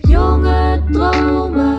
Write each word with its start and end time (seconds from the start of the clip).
Jonge 0.00 0.82
dromers. 0.90 1.78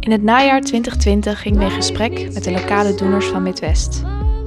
In 0.00 0.10
het 0.10 0.22
najaar 0.22 0.60
2020 0.60 1.42
ging 1.42 1.56
we 1.56 1.64
in 1.64 1.70
gesprek 1.70 2.32
met 2.32 2.44
de 2.44 2.50
lokale 2.50 2.94
doeners 2.94 3.26
van 3.26 3.42
Midwest. 3.42 4.02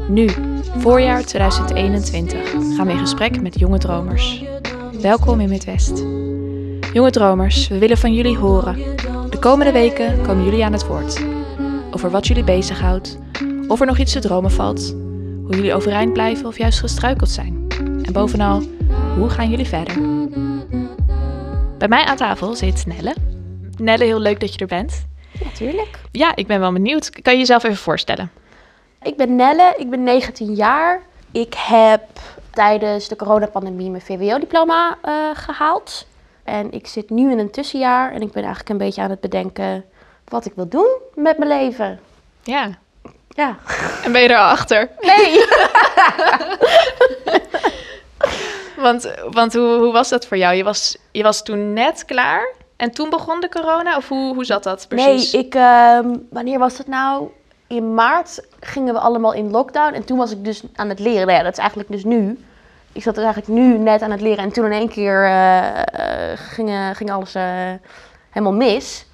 Nu, 0.10 0.30
voorjaar 0.78 1.26
2021, 1.26 2.52
gaan 2.76 2.86
we 2.86 2.92
in 2.92 3.00
gesprek 3.00 3.42
met 3.42 3.60
jonge 3.60 3.78
dromers. 3.78 4.44
Welkom 5.02 5.40
in 5.40 5.50
Midwest. 5.50 6.04
Jonge 6.94 7.12
dromers, 7.12 7.68
we 7.68 7.78
willen 7.78 7.98
van 7.98 8.14
jullie 8.14 8.38
horen. 8.38 8.76
De 9.30 9.40
komende 9.40 9.72
weken 9.72 10.22
komen 10.22 10.44
jullie 10.44 10.66
aan 10.66 10.74
het 10.74 10.88
woord. 10.88 11.26
Over 11.92 12.10
wat 12.10 12.28
jullie 12.28 12.44
bezighoudt, 12.44 13.18
of 13.68 13.80
er 13.80 13.86
nog 13.86 13.98
iets 13.98 14.12
te 14.12 14.20
dromen 14.20 14.52
valt, 14.52 14.96
hoe 15.44 15.56
jullie 15.56 15.74
overeind 15.74 16.14
blijven 16.14 16.48
of 16.48 16.58
juist 16.58 16.80
gestruikeld 16.80 17.30
zijn. 17.30 17.68
En 18.02 18.14
bovenal, 18.14 18.62
hoe 19.18 19.30
gaan 19.30 19.50
jullie 19.50 19.68
verder? 19.68 19.94
Bij 21.78 21.88
mij 21.88 22.06
aan 22.06 22.16
tafel 22.16 22.56
zit 22.56 22.86
Nelle. 22.86 23.16
Nelle, 23.78 24.04
heel 24.04 24.20
leuk 24.20 24.40
dat 24.40 24.54
je 24.54 24.60
er 24.60 24.68
bent. 24.68 25.06
Natuurlijk. 25.44 26.00
Ja, 26.12 26.36
ik 26.36 26.48
ben 26.48 26.60
wel 26.60 26.72
benieuwd. 26.72 27.10
Kan 27.22 27.34
je 27.34 27.40
jezelf 27.40 27.64
even 27.64 27.78
voorstellen? 27.78 28.32
Ik 29.02 29.18
ben 29.18 29.36
Nelle, 29.36 29.74
ik 29.78 29.90
ben 29.90 30.04
19 30.04 30.56
jaar. 30.56 31.02
Ik 31.32 31.54
heb 31.54 32.02
tijdens 32.52 33.08
de 33.08 33.16
coronapandemie 33.16 33.90
mijn 33.90 34.02
VWO-diploma 34.02 34.98
eh, 35.02 35.14
gehaald. 35.34 36.08
En 36.44 36.72
ik 36.72 36.88
zit 36.88 37.10
nu 37.10 37.32
in 37.32 37.40
een 37.40 37.52
tussenjaar 37.52 38.12
en 38.12 38.22
ik 38.22 38.32
ben 38.32 38.44
eigenlijk 38.44 38.70
een 38.70 38.78
beetje 38.78 39.02
aan 39.02 39.10
het 39.10 39.22
bedenken 39.22 39.86
wat 40.28 40.46
ik 40.46 40.52
wil 40.56 40.68
doen 40.68 40.98
met 41.14 41.38
mijn 41.38 41.50
leven. 41.50 42.00
Ja. 42.44 42.70
Ja. 43.30 43.58
En 44.04 44.12
ben 44.12 44.22
je 44.22 44.30
erachter? 44.30 44.90
Nee. 45.02 45.46
Want, 48.78 49.14
want 49.32 49.54
hoe, 49.54 49.78
hoe 49.78 49.92
was 49.92 50.10
dat 50.10 50.28
voor 50.28 50.38
jou? 50.38 50.56
Je 50.56 50.64
was, 50.64 50.98
je 51.12 51.24
was 51.24 51.44
toen 51.44 51.74
net 51.74 52.06
klaar 52.06 52.54
en 52.76 52.92
toen 52.92 53.10
begon 53.10 53.40
de 53.40 53.50
corona? 53.50 53.98
Of 53.98 54.08
hoe, 54.08 54.34
hoe 54.34 54.46
zat 54.46 54.64
dat 54.64 54.86
precies? 54.88 55.32
Nee, 55.32 55.46
ik, 55.46 55.56
ehm, 55.56 56.16
wanneer 56.30 56.60
was 56.60 56.78
het 56.78 56.88
nou? 56.88 57.30
In 57.68 57.94
maart 57.94 58.48
gingen 58.60 58.94
we 58.94 59.00
allemaal 59.00 59.34
in 59.34 59.52
lockdown 59.52 59.94
en 59.94 60.06
toen 60.06 60.18
was 60.18 60.32
ik 60.32 60.46
dus 60.46 60.64
aan 60.76 60.90
het 60.90 61.00
leren. 61.00 61.28
Nou 61.28 61.38
ja, 61.38 61.44
dat 61.44 61.54
is 61.54 61.60
eigenlijk 61.60 61.92
dus 61.92 62.04
nu. 62.04 62.40
Ik 62.92 63.04
zat 63.04 63.16
dus 63.16 63.24
eigenlijk 63.24 63.54
nu 63.60 63.78
net 63.78 64.02
aan 64.02 64.12
het 64.12 64.22
leren 64.22 64.44
en 64.44 64.52
toen 64.52 64.66
in 64.66 64.72
één 64.72 64.90
keer 64.90 65.24
eh, 65.24 65.82
eh, 65.82 66.38
ging, 66.38 66.98
ging 66.98 67.12
alles 67.12 67.36
eh, 67.36 67.44
helemaal 68.30 68.54
mis. 68.54 69.06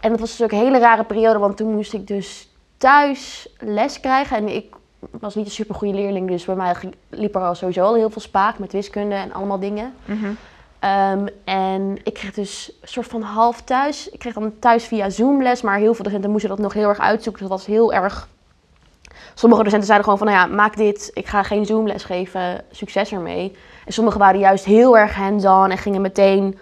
En 0.00 0.10
dat 0.10 0.20
was 0.20 0.38
natuurlijk 0.38 0.58
een 0.58 0.72
hele 0.72 0.84
rare 0.84 1.04
periode, 1.04 1.38
want 1.38 1.56
toen 1.56 1.74
moest 1.74 1.92
ik 1.92 2.06
dus 2.06 2.48
thuis 2.76 3.48
les 3.58 4.00
krijgen. 4.00 4.36
En 4.36 4.48
ik 4.48 4.75
was 5.10 5.34
niet 5.34 5.46
een 5.46 5.50
super 5.50 5.74
goede 5.74 5.94
leerling, 5.94 6.28
dus 6.28 6.44
bij 6.44 6.54
mij 6.54 6.74
liep 7.08 7.34
er 7.34 7.42
al 7.42 7.54
sowieso 7.54 7.84
al 7.84 7.94
heel 7.94 8.10
veel 8.10 8.20
spaak 8.20 8.58
met 8.58 8.72
wiskunde 8.72 9.14
en 9.14 9.32
allemaal 9.32 9.58
dingen. 9.58 9.94
Mhm. 10.04 10.32
Ehm, 10.78 11.26
en 11.44 11.98
ik 12.02 12.14
kreeg 12.14 12.32
dus 12.32 12.72
een 12.80 12.88
soort 12.88 13.06
van 13.06 13.22
half 13.22 13.62
thuis. 13.62 14.08
Ik 14.10 14.18
kreeg 14.18 14.34
dan 14.34 14.58
thuis 14.58 14.84
via 14.84 15.10
Zoom 15.10 15.42
les, 15.42 15.62
maar 15.62 15.78
heel 15.78 15.94
veel 15.94 16.04
docenten 16.04 16.30
moesten 16.30 16.48
dat 16.48 16.58
nog 16.58 16.72
heel 16.72 16.88
erg 16.88 16.98
uitzoeken. 16.98 17.40
Dus 17.42 17.50
dat 17.50 17.58
was 17.58 17.66
heel 17.66 17.92
erg... 17.92 18.28
Sommige 19.34 19.62
docenten 19.62 19.86
zeiden 19.86 20.08
gewoon 20.08 20.26
van, 20.26 20.34
nou 20.34 20.48
ja, 20.48 20.54
maak 20.56 20.76
dit. 20.76 21.10
Ik 21.14 21.26
ga 21.26 21.42
geen 21.42 21.66
Zoom 21.66 21.86
les 21.86 22.04
geven. 22.04 22.64
Succes 22.70 23.12
ermee. 23.12 23.56
En 23.86 23.92
sommigen 23.92 24.20
waren 24.20 24.40
juist 24.40 24.64
heel 24.64 24.98
erg 24.98 25.14
hands-on 25.14 25.70
en 25.70 25.78
gingen 25.78 26.00
meteen 26.00 26.58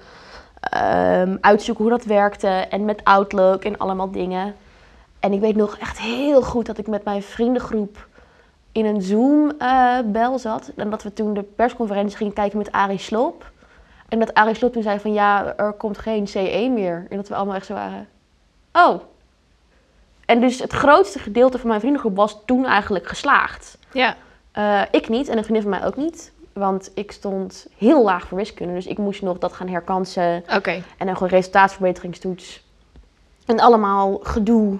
ehm, 0.60 1.36
uitzoeken 1.40 1.84
hoe 1.84 1.92
dat 1.92 2.04
werkte. 2.04 2.48
En 2.48 2.84
met 2.84 3.04
Outlook 3.04 3.64
en 3.64 3.78
allemaal 3.78 4.10
dingen. 4.10 4.54
En 5.20 5.32
ik 5.32 5.40
weet 5.40 5.56
nog 5.56 5.76
echt 5.78 5.98
heel 5.98 6.42
goed 6.42 6.66
dat 6.66 6.78
ik 6.78 6.86
met 6.86 7.04
mijn 7.04 7.22
vriendengroep 7.22 8.06
in 8.74 8.84
een 8.86 9.02
Zoom-bel 9.02 10.38
zat. 10.38 10.70
En 10.76 10.90
dat 10.90 11.02
we 11.02 11.12
toen 11.12 11.34
de 11.34 11.42
persconferentie 11.42 12.16
gingen 12.16 12.32
kijken 12.32 12.58
met 12.58 12.72
Arie 12.72 12.98
Slob. 12.98 13.50
En 14.08 14.18
dat 14.18 14.34
Arie 14.34 14.54
Slob 14.54 14.72
toen 14.72 14.82
zei 14.82 14.98
van 14.98 15.12
ja, 15.12 15.54
er 15.56 15.72
komt 15.72 15.98
geen 15.98 16.28
C1 16.28 16.72
meer. 16.72 17.06
En 17.10 17.16
dat 17.16 17.28
we 17.28 17.34
allemaal 17.34 17.54
echt 17.54 17.66
zo 17.66 17.74
waren. 17.74 18.08
Oh. 18.72 19.00
En 20.26 20.40
dus 20.40 20.58
het 20.58 20.72
grootste 20.72 21.18
gedeelte 21.18 21.58
van 21.58 21.68
mijn 21.68 21.80
vriendengroep 21.80 22.16
was 22.16 22.38
toen 22.44 22.66
eigenlijk 22.66 23.06
geslaagd. 23.06 23.78
Ja. 23.92 24.16
Eh, 24.52 24.82
ik 24.90 25.08
niet 25.08 25.28
en 25.28 25.36
een 25.36 25.44
vriendin 25.44 25.62
van 25.62 25.78
mij 25.78 25.86
ook 25.86 25.96
niet. 25.96 26.32
Want 26.52 26.90
ik 26.94 27.12
stond 27.12 27.66
heel 27.78 28.02
laag 28.04 28.26
voor 28.28 28.38
wiskunde. 28.38 28.74
Dus 28.74 28.86
ik 28.86 28.98
moest 28.98 29.22
nog 29.22 29.38
dat 29.38 29.52
gaan 29.52 29.68
herkansen. 29.68 30.44
Oké. 30.54 30.82
En 30.98 31.06
dan 31.06 31.14
gewoon 31.16 31.32
resultaatsverbeteringstoets. 31.32 32.62
En 33.46 33.60
allemaal 33.60 34.20
gedoe 34.22 34.78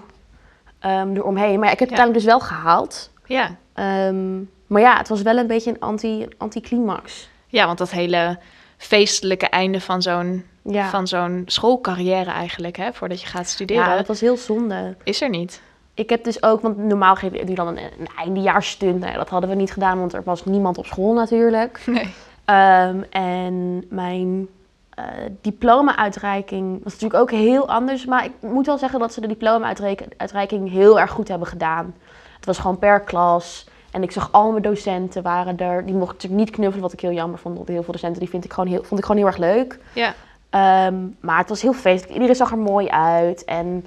ehm, 0.79 1.15
eromheen. 1.15 1.59
Maar 1.59 1.71
ik 1.71 1.79
heb 1.79 1.89
het 1.89 1.97
Ja. 1.97 2.03
uiteindelijk 2.03 2.13
dus 2.13 2.25
wel 2.25 2.39
gehaald. 2.39 3.09
Ja. 3.25 3.55
Ehm, 3.73 4.37
maar 4.67 4.81
ja, 4.81 4.97
het 4.97 5.07
was 5.07 5.21
wel 5.21 5.37
een 5.37 5.47
beetje 5.47 5.69
een 5.69 5.79
anti- 5.79 6.21
een 6.23 6.33
anticlimax. 6.37 7.29
ja, 7.47 7.65
want 7.65 7.77
dat 7.77 7.91
hele 7.91 8.37
feestelijke 8.77 9.47
einde 9.49 9.81
van 9.81 10.01
zo'n 10.01 10.45
ja. 10.61 10.89
van 10.89 11.07
zo'n 11.07 11.43
schoolcarrière 11.45 12.31
eigenlijk, 12.31 12.77
hè, 12.77 12.93
voordat 12.93 13.21
je 13.21 13.27
gaat 13.27 13.47
studeren, 13.47 13.83
ja, 13.83 13.95
dat 13.95 14.07
was 14.07 14.21
heel 14.21 14.37
zonde. 14.37 14.95
is 15.03 15.21
er 15.21 15.29
niet. 15.29 15.61
Ik 15.93 16.09
heb 16.09 16.23
dus 16.23 16.43
ook, 16.43 16.61
want 16.61 16.77
normaal 16.77 17.15
geef 17.15 17.33
je 17.33 17.55
dan 17.55 17.67
een, 17.67 17.77
een 17.77 18.07
eindejaarsstunt. 18.17 18.99
Nou 18.99 19.11
ja, 19.11 19.17
dat 19.17 19.29
hadden 19.29 19.49
we 19.49 19.55
niet 19.55 19.71
gedaan, 19.71 19.99
want 19.99 20.13
er 20.13 20.23
was 20.23 20.45
niemand 20.45 20.77
op 20.77 20.85
school 20.85 21.13
natuurlijk. 21.13 21.81
Nee. 21.85 22.13
Ehm, 22.45 23.01
en 23.09 23.85
mijn 23.89 24.47
eh, 24.89 25.05
diploma-uitreiking 25.41 26.83
was 26.83 26.93
natuurlijk 26.93 27.21
ook 27.21 27.31
heel 27.31 27.67
anders. 27.69 28.05
Maar 28.05 28.25
ik 28.25 28.31
moet 28.41 28.65
wel 28.65 28.77
zeggen 28.77 28.99
dat 28.99 29.13
ze 29.13 29.21
de 29.21 29.27
diploma-uitreiking 29.27 30.71
heel 30.71 30.99
erg 30.99 31.11
goed 31.11 31.27
hebben 31.27 31.47
gedaan. 31.47 31.95
Het 32.45 32.55
was 32.55 32.63
gewoon 32.65 32.79
per 32.79 32.99
klas. 32.99 33.67
En 33.91 34.03
ik 34.03 34.11
zag 34.11 34.29
al 34.31 34.51
mijn 34.51 34.63
docenten 34.63 35.23
waren 35.23 35.57
er. 35.57 35.85
Die 35.85 35.95
mochten 35.95 36.15
natuurlijk 36.15 36.41
niet 36.41 36.49
knuffelen, 36.55 36.81
wat 36.81 36.93
ik 36.93 36.99
heel 36.99 37.11
jammer 37.11 37.39
vond. 37.39 37.55
Want 37.55 37.67
heel 37.67 37.83
veel 37.83 37.93
docenten 37.93 38.19
die 38.19 38.29
vind 38.29 38.45
ik 38.45 38.53
gewoon 38.53 38.69
heel, 38.69 38.83
vond 38.83 38.99
ik 38.99 39.05
gewoon 39.05 39.21
heel 39.21 39.29
erg 39.31 39.37
leuk. 39.37 39.79
Ja. 39.93 40.13
Ehm, 40.49 40.95
maar 41.19 41.37
het 41.37 41.49
was 41.49 41.61
heel 41.61 41.73
feestelijk. 41.73 42.13
Iedereen 42.13 42.35
zag 42.35 42.51
er 42.51 42.57
mooi 42.57 42.87
uit. 42.89 43.43
En 43.45 43.85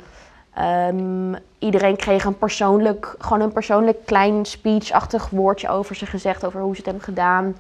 ehm, 0.55 1.35
iedereen 1.59 1.97
kreeg 1.97 2.25
een 2.25 2.39
persoonlijk, 2.39 3.15
gewoon 3.19 3.41
een 3.41 3.53
persoonlijk 3.53 4.07
klein 4.07 4.45
speech-achtig 4.45 5.31
woordje 5.31 5.69
over 5.69 5.97
ze 5.97 6.07
gezegd. 6.07 6.45
Over 6.47 6.61
hoe 6.61 6.71
ze 6.73 6.77
het 6.77 6.87
hebben 6.87 7.05
gedaan. 7.05 7.57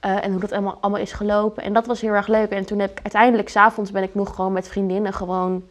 eh, 0.00 0.24
en 0.24 0.30
hoe 0.30 0.40
dat 0.40 0.52
allemaal, 0.52 0.78
allemaal 0.80 1.00
is 1.00 1.12
gelopen. 1.12 1.62
En 1.62 1.72
dat 1.72 1.86
was 1.86 2.00
heel 2.00 2.12
erg 2.12 2.26
leuk. 2.26 2.50
En 2.50 2.64
toen 2.64 2.78
heb 2.78 2.90
ik 2.90 2.98
uiteindelijk, 3.02 3.48
s'avonds 3.48 3.90
ben 3.90 4.02
ik 4.02 4.14
nog 4.14 4.34
gewoon 4.34 4.52
met 4.52 4.68
vriendinnen 4.68 5.12
gewoon 5.12 5.62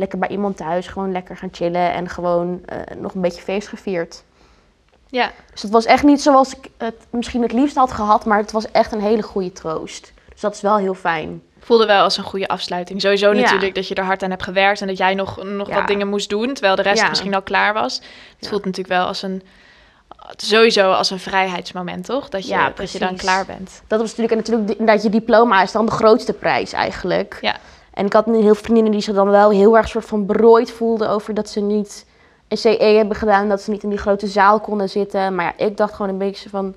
lekker 0.00 0.18
bij 0.18 0.28
iemand 0.28 0.56
thuis. 0.56 0.86
Gewoon 0.86 1.12
lekker 1.12 1.36
gaan 1.36 1.48
chillen. 1.52 1.92
En 1.92 2.08
gewoon 2.08 2.60
eh, 2.64 2.96
nog 2.96 3.14
een 3.14 3.20
beetje 3.20 3.42
feest 3.42 3.68
gevierd. 3.68 4.22
Ja. 5.08 5.30
Dus 5.52 5.62
het 5.62 5.70
was 5.70 5.84
echt 5.84 6.02
niet 6.02 6.22
zoals 6.22 6.56
ik 6.56 6.68
het 6.76 7.06
misschien 7.10 7.42
het 7.42 7.52
liefst 7.52 7.76
had 7.76 7.92
gehad. 7.92 8.24
Maar 8.24 8.38
het 8.38 8.52
was 8.52 8.70
echt 8.70 8.92
een 8.92 9.00
hele 9.00 9.22
goede 9.22 9.52
troost. 9.52 10.12
Dus 10.32 10.40
dat 10.40 10.54
is 10.54 10.60
wel 10.60 10.76
heel 10.76 10.94
fijn. 10.94 11.42
Voelde 11.60 11.86
wel 11.86 12.02
als 12.02 12.16
een 12.16 12.24
goede 12.24 12.48
afsluiting. 12.48 13.00
Sowieso 13.00 13.32
Ja. 13.32 13.40
natuurlijk 13.40 13.74
dat 13.74 13.88
je 13.88 13.94
er 13.94 14.04
hard 14.04 14.22
aan 14.22 14.30
hebt 14.30 14.42
gewerkt 14.42 14.80
en 14.80 14.86
dat 14.86 14.98
jij 14.98 15.14
nog, 15.14 15.44
nog 15.44 15.68
Ja. 15.68 15.74
wat 15.74 15.86
dingen 15.86 16.08
moest 16.08 16.28
doen, 16.28 16.52
terwijl 16.54 16.76
de 16.76 16.82
rest 16.82 17.02
Ja. 17.02 17.08
misschien 17.08 17.34
al 17.34 17.42
klaar 17.42 17.72
was. 17.74 18.00
Het 18.38 18.48
voelt 18.48 18.64
natuurlijk 18.64 18.94
wel 18.94 19.06
als 19.06 19.22
een, 19.22 19.42
sowieso 20.36 20.92
als 20.92 21.10
een 21.10 21.18
vrijheidsmoment, 21.18 22.04
toch? 22.04 22.28
Dat 22.28 22.42
je, 22.46 22.48
Ja, 22.54 22.72
dat 22.74 22.92
je 22.92 22.98
dan 22.98 23.16
klaar 23.16 23.46
bent. 23.46 23.82
Dat 23.86 24.00
was 24.00 24.08
natuurlijk, 24.16 24.30
en 24.32 24.36
natuurlijk 24.38 24.78
inderdaad, 24.78 25.02
je 25.02 25.10
diploma 25.10 25.62
is 25.62 25.72
dan 25.72 25.86
de 25.86 25.92
grootste 25.92 26.32
prijs 26.32 26.72
eigenlijk. 26.72 27.38
Ja. 27.40 27.56
En 28.00 28.06
ik 28.06 28.12
had 28.12 28.26
nu 28.26 28.34
heel 28.34 28.42
veel 28.42 28.54
vriendinnen 28.54 28.92
die 28.92 29.00
zich 29.00 29.14
dan 29.14 29.28
wel 29.28 29.50
heel 29.50 29.76
erg 29.76 29.88
soort 29.88 30.04
van 30.04 30.26
berooid 30.26 30.70
voelden 30.70 31.08
over 31.08 31.34
dat 31.34 31.48
ze 31.48 31.60
niet 31.60 32.06
een 32.48 32.56
CE 32.56 32.94
hebben 32.96 33.16
gedaan, 33.16 33.48
dat 33.48 33.62
ze 33.62 33.70
niet 33.70 33.82
in 33.82 33.88
die 33.88 33.98
grote 33.98 34.26
zaal 34.26 34.60
konden 34.60 34.88
zitten. 34.88 35.34
Maar 35.34 35.44
ja, 35.44 35.64
ik 35.66 35.76
dacht 35.76 35.94
gewoon 35.94 36.10
een 36.10 36.18
beetje 36.18 36.48
van, 36.48 36.74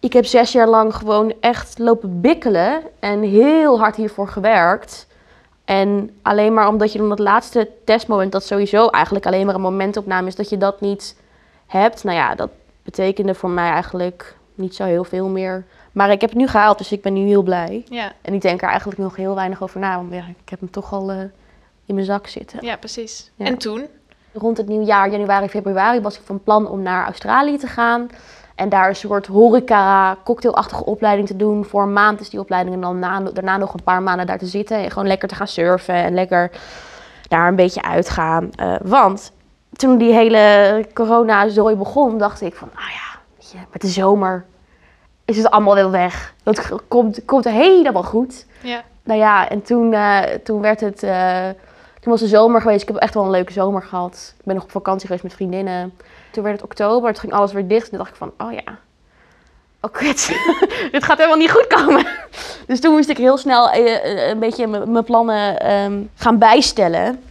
ik 0.00 0.12
heb 0.12 0.24
zes 0.24 0.52
jaar 0.52 0.68
lang 0.68 0.94
gewoon 0.94 1.32
echt 1.40 1.78
lopen 1.78 2.20
bikkelen 2.20 2.82
en 2.98 3.22
heel 3.22 3.78
hard 3.78 3.96
hiervoor 3.96 4.28
gewerkt. 4.28 5.06
En 5.64 6.10
alleen 6.22 6.54
maar 6.54 6.68
omdat 6.68 6.92
je 6.92 6.98
dan 6.98 7.08
dat 7.08 7.18
laatste 7.18 7.70
testmoment, 7.84 8.32
dat 8.32 8.44
sowieso 8.44 8.86
eigenlijk 8.86 9.26
alleen 9.26 9.46
maar 9.46 9.54
een 9.54 9.60
momentopname 9.60 10.26
is, 10.26 10.36
dat 10.36 10.48
je 10.48 10.58
dat 10.58 10.80
niet 10.80 11.16
hebt. 11.66 12.04
Nou 12.04 12.16
ja, 12.16 12.34
dat 12.34 12.50
betekende 12.82 13.34
voor 13.34 13.50
mij 13.50 13.70
eigenlijk 13.70 14.36
niet 14.54 14.74
zo 14.74 14.84
heel 14.84 15.04
veel 15.04 15.28
meer. 15.28 15.64
Maar 15.98 16.10
ik 16.10 16.20
heb 16.20 16.30
het 16.30 16.38
nu 16.38 16.46
gehaald, 16.46 16.78
dus 16.78 16.92
ik 16.92 17.02
ben 17.02 17.12
nu 17.12 17.26
heel 17.26 17.42
blij. 17.42 17.84
Ja, 17.88 18.12
En 18.22 18.34
ik 18.34 18.40
denk 18.40 18.62
er 18.62 18.68
eigenlijk 18.68 18.98
nog 18.98 19.16
heel 19.16 19.34
weinig 19.34 19.62
over 19.62 19.80
na, 19.80 19.96
want 19.96 20.12
ja, 20.12 20.24
ik 20.42 20.48
heb 20.48 20.60
hem 20.60 20.70
toch 20.70 20.92
al 20.92 21.10
eh, 21.10 21.18
in 21.86 21.94
mijn 21.94 22.06
zak 22.06 22.26
zitten. 22.26 22.58
ja 22.62 22.76
precies. 22.76 23.30
Ja. 23.34 23.44
En 23.44 23.58
toen? 23.58 23.86
Rond 24.32 24.56
het 24.56 24.68
nieuwjaar, 24.68 25.10
januari, 25.10 25.48
februari, 25.48 26.00
was 26.00 26.16
ik 26.16 26.22
van 26.24 26.42
plan 26.42 26.68
om 26.68 26.82
naar 26.82 27.04
Australië 27.04 27.58
te 27.58 27.66
gaan. 27.66 28.08
En 28.54 28.68
daar 28.68 28.88
een 28.88 28.96
soort 28.96 29.26
horeca, 29.26 30.16
cocktailachtige 30.24 30.84
opleiding 30.84 31.28
te 31.28 31.36
doen. 31.36 31.64
Voor 31.64 31.82
een 31.82 31.92
maand 31.92 32.20
is 32.20 32.30
die 32.30 32.40
opleiding 32.40 32.74
en 32.74 32.80
dan 32.80 32.98
na, 32.98 33.20
daarna 33.20 33.56
nog 33.56 33.74
een 33.74 33.82
paar 33.82 34.02
maanden 34.02 34.26
daar 34.26 34.38
te 34.38 34.46
zitten. 34.46 34.76
En 34.76 34.90
gewoon 34.90 35.08
lekker 35.08 35.28
te 35.28 35.34
gaan 35.34 35.48
surfen 35.48 35.94
en 35.94 36.14
lekker 36.14 36.50
daar 37.28 37.48
een 37.48 37.56
beetje 37.56 37.82
uitgaan. 37.82 38.50
Eh, 38.54 38.74
want 38.82 39.32
toen 39.72 39.98
die 39.98 40.12
hele 40.12 40.84
corona-zooi 40.94 41.74
begon, 41.74 42.18
dacht 42.18 42.40
ik 42.40 42.54
van, 42.54 42.68
ah 42.74 42.90
ja, 42.90 43.60
met 43.72 43.80
de 43.80 43.88
zomer 43.88 44.46
is 45.28 45.36
het 45.36 45.50
allemaal 45.50 45.74
wel 45.74 45.90
weg. 45.90 46.34
Dat 46.42 46.72
komt, 46.88 47.24
komt 47.24 47.44
helemaal 47.44 48.02
goed. 48.02 48.46
Ja. 48.60 48.82
Nou 49.02 49.18
ja, 49.20 49.48
en 49.48 49.62
toen, 49.62 49.92
eh, 49.92 50.20
toen 50.44 50.60
werd 50.60 50.80
het. 50.80 51.02
eh, 51.02 51.48
toen 52.00 52.12
was 52.12 52.20
de 52.20 52.26
zomer 52.28 52.60
geweest. 52.60 52.82
Ik 52.82 52.88
heb 52.88 52.96
echt 52.96 53.14
wel 53.14 53.24
een 53.24 53.30
leuke 53.30 53.52
zomer 53.52 53.82
gehad. 53.82 54.34
Ik 54.38 54.44
ben 54.44 54.54
nog 54.54 54.64
op 54.64 54.70
vakantie 54.70 55.06
geweest 55.06 55.22
met 55.24 55.32
vriendinnen. 55.34 55.94
Toen 56.30 56.42
werd 56.42 56.56
het 56.56 56.64
oktober. 56.64 57.10
Toen 57.12 57.20
ging 57.20 57.32
alles 57.32 57.52
weer 57.52 57.68
dicht. 57.68 57.82
En 57.84 57.88
toen 57.88 57.98
dacht 57.98 58.10
ik 58.10 58.16
van, 58.16 58.32
oh 58.38 58.52
ja. 58.52 58.78
oh 59.80 59.92
kut, 59.92 60.28
dit 60.92 61.04
gaat 61.04 61.16
helemaal 61.16 61.38
niet 61.38 61.50
goed 61.50 61.66
komen. 61.66 62.06
Dus 62.66 62.80
toen 62.80 62.92
moest 62.92 63.08
ik 63.08 63.16
heel 63.16 63.36
snel 63.36 63.70
eh, 63.70 64.28
een 64.28 64.38
beetje 64.38 64.66
mijn 64.66 65.04
plannen 65.04 65.60
ehm, 65.60 66.02
gaan 66.14 66.38
bijstellen. 66.38 67.22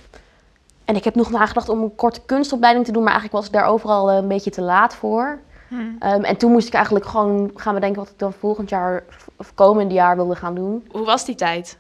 En 0.86 0.96
ik 0.96 1.04
heb 1.04 1.16
nog 1.16 1.32
nagedacht 1.32 1.70
om 1.70 1.82
een 1.82 1.96
korte 1.96 2.22
kunstopleiding 2.26 2.86
te 2.86 2.92
doen, 2.92 3.04
maar 3.04 3.12
eigenlijk 3.12 3.42
was 3.42 3.52
ik 3.54 3.60
daar 3.60 3.72
overal 3.72 4.12
een 4.12 4.28
beetje 4.28 4.52
te 4.52 4.62
laat 4.62 4.96
voor. 4.96 5.40
Hm. 5.68 5.76
Ehm, 6.00 6.24
en 6.24 6.38
toen 6.38 6.52
moest 6.52 6.68
ik 6.68 6.74
eigenlijk 6.74 7.06
gewoon 7.06 7.52
gaan 7.56 7.74
bedenken 7.74 8.02
wat 8.02 8.12
ik 8.12 8.20
dan 8.20 8.34
volgend 8.34 8.70
jaar 8.70 9.04
of 9.36 9.54
komend 9.54 9.92
jaar 9.92 10.16
wilde 10.16 10.36
gaan 10.36 10.56
doen. 10.56 10.88
Hoe 10.92 11.06
was 11.06 11.26
die 11.26 11.36
tijd? 11.36 11.78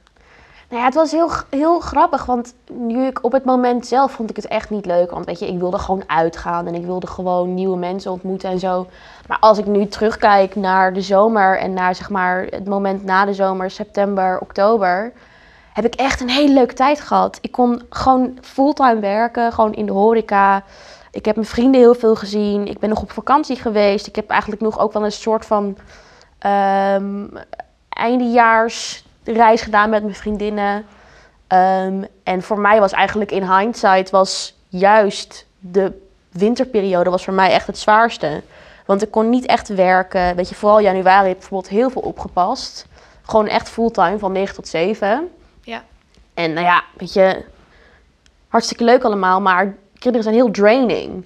Nou 0.70 0.80
ja, 0.80 0.86
het 0.86 0.96
was 0.96 1.12
heel, 1.12 1.30
heel 1.50 1.80
grappig, 1.80 2.26
want 2.26 2.54
nu 2.72 3.06
ik 3.06 3.24
op 3.24 3.32
het 3.32 3.46
moment 3.46 3.88
zelf 3.88 4.12
vond 4.12 4.30
ik 4.30 4.36
het 4.36 4.48
echt 4.48 4.70
niet 4.70 4.86
leuk. 4.86 5.12
Want 5.12 5.26
weet 5.26 5.40
je, 5.40 5.48
ik 5.48 5.60
wilde 5.60 5.80
gewoon 5.80 6.04
uitgaan 6.08 6.68
en 6.68 6.76
ik 6.76 6.86
wilde 6.86 7.08
gewoon 7.08 7.54
nieuwe 7.54 7.78
mensen 7.78 8.12
ontmoeten 8.12 8.50
en 8.50 8.60
zo. 8.60 8.88
Maar 9.28 9.38
als 9.40 9.58
ik 9.58 9.66
nu 9.66 9.88
terugkijk 9.88 10.56
naar 10.56 10.94
de 10.94 11.02
zomer 11.02 11.60
en 11.60 11.74
naar 11.74 11.96
zeg 11.96 12.10
maar 12.10 12.46
het 12.50 12.66
moment 12.66 13.04
na 13.04 13.26
de 13.26 13.34
zomer, 13.34 13.72
september, 13.72 14.40
oktober, 14.40 15.14
heb 15.74 15.86
ik 15.86 15.96
echt 15.96 16.22
een 16.22 16.30
hele 16.30 16.54
leuke 16.54 16.74
tijd 16.74 17.02
gehad. 17.02 17.38
Ik 17.42 17.52
kon 17.52 17.82
gewoon 17.90 18.38
fulltime 18.42 19.00
werken, 19.00 19.52
gewoon 19.52 19.74
in 19.74 19.86
de 19.86 19.92
horeca. 19.92 20.64
Ik 21.18 21.26
heb 21.26 21.36
mijn 21.36 21.48
vrienden 21.48 21.82
heel 21.82 21.96
veel 21.96 22.16
gezien. 22.16 22.68
Ik 22.68 22.80
ben 22.80 22.90
nog 22.90 23.02
op 23.02 23.12
vakantie 23.12 23.56
geweest. 23.56 24.08
Ik 24.08 24.16
heb 24.16 24.30
eigenlijk 24.30 24.62
nog 24.62 24.80
ook 24.80 24.94
wel 24.94 25.06
een 25.06 25.12
soort 25.12 25.46
van 25.46 25.78
ehm 26.38 27.26
eindejaarsreis 27.90 29.62
gedaan 29.62 29.90
met 29.90 30.04
mijn 30.04 30.16
vriendinnen. 30.16 30.86
Ehm, 31.48 32.04
en 32.24 32.42
voor 32.42 32.60
mij 32.60 32.80
was 32.80 32.92
eigenlijk 32.92 33.32
in 33.32 33.52
hindsight 33.52 34.10
was 34.10 34.56
juist 34.68 35.46
de 35.60 36.02
winterperiode 36.32 37.10
was 37.10 37.24
voor 37.24 37.34
mij 37.34 37.52
echt 37.52 37.68
het 37.68 37.78
zwaarste. 37.78 38.44
Want 38.86 39.02
ik 39.02 39.12
kon 39.12 39.30
niet 39.30 39.46
echt 39.46 39.68
werken. 39.68 40.36
Weet 40.36 40.50
je, 40.50 40.56
vooral 40.56 40.80
januari 40.80 41.28
heb 41.28 41.34
ik 41.36 41.40
bijvoorbeeld 41.40 41.72
heel 41.72 41.90
veel 41.90 42.02
opgepast. 42.02 42.86
Gewoon 43.22 43.48
echt 43.48 43.70
fulltime 43.70 44.20
van 44.20 44.32
9 44.32 44.56
tot 44.56 44.68
7. 44.68 45.30
Ja. 45.62 45.84
En 46.34 46.54
nou 46.54 46.66
ja, 46.66 46.84
weet 46.98 47.14
je, 47.14 47.46
hartstikke 48.48 48.84
leuk 48.84 49.04
allemaal, 49.04 49.42
maar 49.42 49.76
kinderen 50.00 50.24
zijn 50.24 50.36
heel 50.36 50.52
draining. 50.52 51.26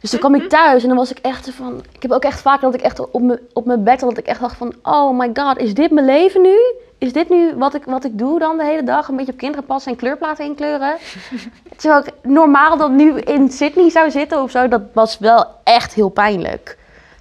Dus 0.00 0.10
dan 0.10 0.20
kwam 0.20 0.34
ik 0.34 0.48
thuis 0.48 0.82
en 0.82 0.88
dan 0.88 0.96
was 0.98 1.10
ik 1.10 1.18
echt 1.18 1.50
van... 1.50 1.82
Ik 1.92 2.02
heb 2.02 2.10
ook 2.12 2.24
echt 2.24 2.40
vaak 2.40 2.60
dat 2.60 2.74
ik 2.74 2.80
echt 2.80 3.10
op 3.10 3.22
mijn, 3.22 3.38
op 3.52 3.66
mijn 3.66 3.82
bed 3.84 4.00
dat 4.00 4.18
ik 4.18 4.26
echt 4.26 4.40
dacht 4.40 4.56
van... 4.56 4.74
Oh 4.82 5.18
my 5.18 5.30
god, 5.34 5.58
is 5.58 5.74
dit 5.74 5.90
mijn 5.90 6.06
leven 6.06 6.42
nu? 6.42 6.56
Is 6.98 7.12
dit 7.12 7.28
nu 7.28 7.54
wat 7.56 7.74
ik, 7.74 7.84
wat 7.84 8.04
ik 8.04 8.18
doe 8.18 8.38
dan 8.38 8.56
de 8.56 8.64
hele 8.64 8.82
dag? 8.82 9.08
Een 9.08 9.16
beetje 9.16 9.32
op 9.32 9.38
kinderen 9.38 9.64
passen 9.64 9.92
en 9.92 9.98
kleurplaten 9.98 10.44
inkleuren? 10.44 10.94
Terwijl 11.76 12.00
ik 12.02 12.12
normaal 12.22 12.76
dan 12.76 12.96
nu 12.96 13.18
in 13.18 13.50
Sydney 13.50 13.90
zou 13.90 14.10
zitten 14.10 14.42
of 14.42 14.50
zo, 14.50 14.68
dat 14.68 14.82
was 14.92 15.18
wel 15.18 15.46
echt 15.64 15.94
heel 15.94 16.08
pijnlijk. 16.08 16.78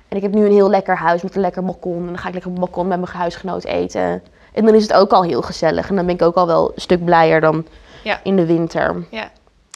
En 0.07 0.18
ik 0.18 0.24
heb 0.24 0.34
nu 0.34 0.45
een 0.45 0.51
heel 0.51 0.69
lekker 0.69 0.98
huis 0.98 1.22
met 1.22 1.36
een 1.36 1.42
lekker 1.42 1.63
balkon. 1.63 2.00
En 2.00 2.06
dan 2.06 2.18
ga 2.18 2.28
ik 2.28 2.34
lekker 2.34 2.51
op 2.51 2.57
het 2.57 2.66
balkon 2.66 2.88
met 2.88 3.00
mijn 3.00 3.12
huisgenoot 3.12 3.63
eten. 3.63 4.24
En 4.54 4.66
dan 4.66 4.74
is 4.75 4.81
het 4.84 4.94
ook 4.94 5.12
al 5.12 5.24
heel 5.24 5.42
gezellig. 5.42 5.90
En 5.90 5.95
dan 5.95 6.06
ben 6.06 6.16
ik 6.16 6.22
ook 6.22 6.36
al 6.36 6.48
wel 6.48 6.72
een 6.75 6.81
stuk 6.81 7.06
blijer 7.06 7.42
dan 7.42 7.66
Ja. 8.04 8.19
in 8.24 8.36
de 8.36 8.45
winter. 8.45 9.06
Ja, 9.12 9.30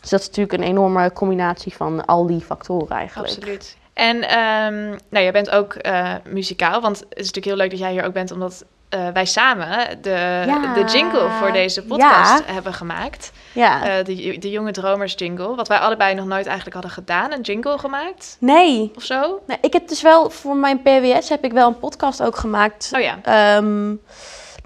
Dus 0.10 0.20
dat 0.20 0.30
is 0.30 0.36
natuurlijk 0.38 0.64
een 0.64 0.70
enorme 0.70 1.14
combinatie 1.14 1.74
van 1.76 2.06
al 2.06 2.28
die 2.28 2.42
factoren 2.42 2.98
eigenlijk. 2.98 3.30
absoluut. 3.30 3.78
En 3.94 4.22
ehm, 4.22 4.86
nou, 4.90 5.24
jij 5.24 5.32
bent 5.32 5.50
ook 5.50 5.74
eh, 5.74 6.14
muzikaal, 6.26 6.82
want 6.82 7.00
het 7.00 7.08
is 7.10 7.16
natuurlijk 7.26 7.46
heel 7.46 7.56
leuk 7.56 7.70
dat 7.70 7.80
jij 7.80 7.92
hier 7.92 8.06
ook 8.06 8.14
bent, 8.14 8.32
omdat 8.32 8.66
eh, 8.90 9.08
wij 9.14 9.26
samen 9.26 10.02
de, 10.02 10.44
Ja. 10.46 10.74
de 10.74 10.84
jingle 10.84 11.30
voor 11.30 11.52
deze 11.52 11.84
podcast 11.84 12.44
hebben 12.46 12.74
gemaakt. 12.74 13.32
Ja. 13.52 13.98
Eh, 13.98 14.06
de, 14.06 14.38
de 14.40 14.50
Jonge 14.50 14.72
Dromers 14.72 15.14
jingle, 15.18 15.56
wat 15.56 15.68
wij 15.68 15.78
allebei 15.78 16.14
nog 16.14 16.26
nooit 16.26 16.46
eigenlijk 16.46 16.74
hadden 16.74 16.92
gedaan. 16.92 17.32
Een 17.32 17.42
jingle 17.42 17.78
gemaakt 17.78 18.38
nee. 18.40 18.92
of 18.96 19.04
zo. 19.04 19.42
nee, 19.48 19.58
ik 19.62 19.74
heb 19.74 19.88
dus 19.88 20.02
wel 20.02 20.30
voor 20.30 20.56
mijn 20.56 20.82
PWS 20.82 21.30
heb 21.30 21.44
ik 21.44 21.52
wel 21.52 21.68
een 21.68 21.80
podcast 21.80 22.24
ook 22.24 22.36
gemaakt. 22.36 22.92
Oh 22.96 23.02
ja, 23.02 23.20
Ehm, 23.24 23.96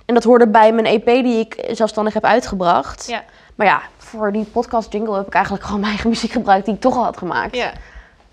en 0.06 0.14
dat 0.14 0.24
hoorde 0.24 0.48
bij 0.48 0.72
mijn 0.72 0.86
EP 0.86 1.06
die 1.06 1.40
ik 1.40 1.66
zelfstandig 1.72 2.14
heb 2.14 2.26
uitgebracht. 2.26 3.08
ja, 3.08 3.24
Maar 3.62 3.70
ja, 3.70 3.82
voor 3.98 4.32
die 4.32 4.44
podcast 4.44 4.92
jingle 4.94 5.18
heb 5.18 5.28
ik 5.28 5.34
eigenlijk 5.34 5.64
gewoon 5.64 5.80
mijn 5.80 5.92
eigen 5.92 6.10
muziek 6.14 6.32
gebruikt 6.32 6.66
die 6.66 6.74
ik 6.74 6.80
toch 6.82 6.96
al 6.96 7.04
had 7.04 7.18
gemaakt. 7.18 7.56
ja. 7.56 7.72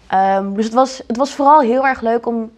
Ehm, 0.06 0.52
dus 0.52 0.64
het 0.64 0.74
was, 0.74 1.02
het 1.06 1.16
was 1.16 1.34
vooral 1.34 1.60
heel 1.60 1.86
erg 1.86 2.00
leuk 2.00 2.26
om 2.26 2.50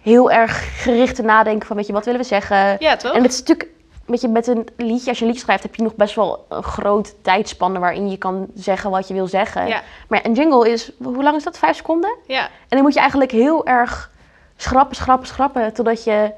heel 0.00 0.30
erg 0.30 0.82
gericht 0.82 1.14
te 1.14 1.22
nadenken 1.22 1.66
van, 1.66 1.76
weet 1.76 1.86
je, 1.86 1.92
wat 1.92 2.04
willen 2.04 2.20
we 2.20 2.26
zeggen? 2.26 2.76
Ja, 2.78 2.96
toch? 2.96 3.12
En 3.12 3.22
het 3.22 3.32
is 3.32 3.38
natuurlijk, 3.38 3.68
weet 4.06 4.20
je, 4.20 4.28
met 4.28 4.46
een 4.46 4.66
liedje, 4.76 5.08
als 5.08 5.18
je 5.18 5.24
een 5.24 5.30
liedje 5.30 5.44
schrijft, 5.44 5.62
heb 5.62 5.74
je 5.74 5.82
nog 5.82 5.94
best 5.94 6.14
wel 6.14 6.46
een 6.48 6.62
groot 6.62 7.14
tijdspanne 7.22 7.78
waarin 7.78 8.10
je 8.10 8.16
kan 8.16 8.46
zeggen 8.54 8.90
wat 8.90 9.08
je 9.08 9.14
wil 9.14 9.26
zeggen. 9.26 9.66
Ja. 9.66 9.80
Maar 10.08 10.24
een 10.24 10.32
jingle 10.34 10.70
is, 10.70 10.90
hoe 11.02 11.22
lang 11.22 11.36
is 11.36 11.44
dat? 11.44 11.58
Vijf 11.58 11.76
seconden? 11.76 12.16
Ja, 12.26 12.42
En 12.44 12.48
dan 12.68 12.82
moet 12.82 12.94
je 12.94 13.00
eigenlijk 13.00 13.30
heel 13.30 13.66
erg 13.66 14.10
schrappen, 14.56 14.96
schrappen, 14.96 15.26
schrappen, 15.28 15.72
totdat 15.72 16.04
je 16.04 16.32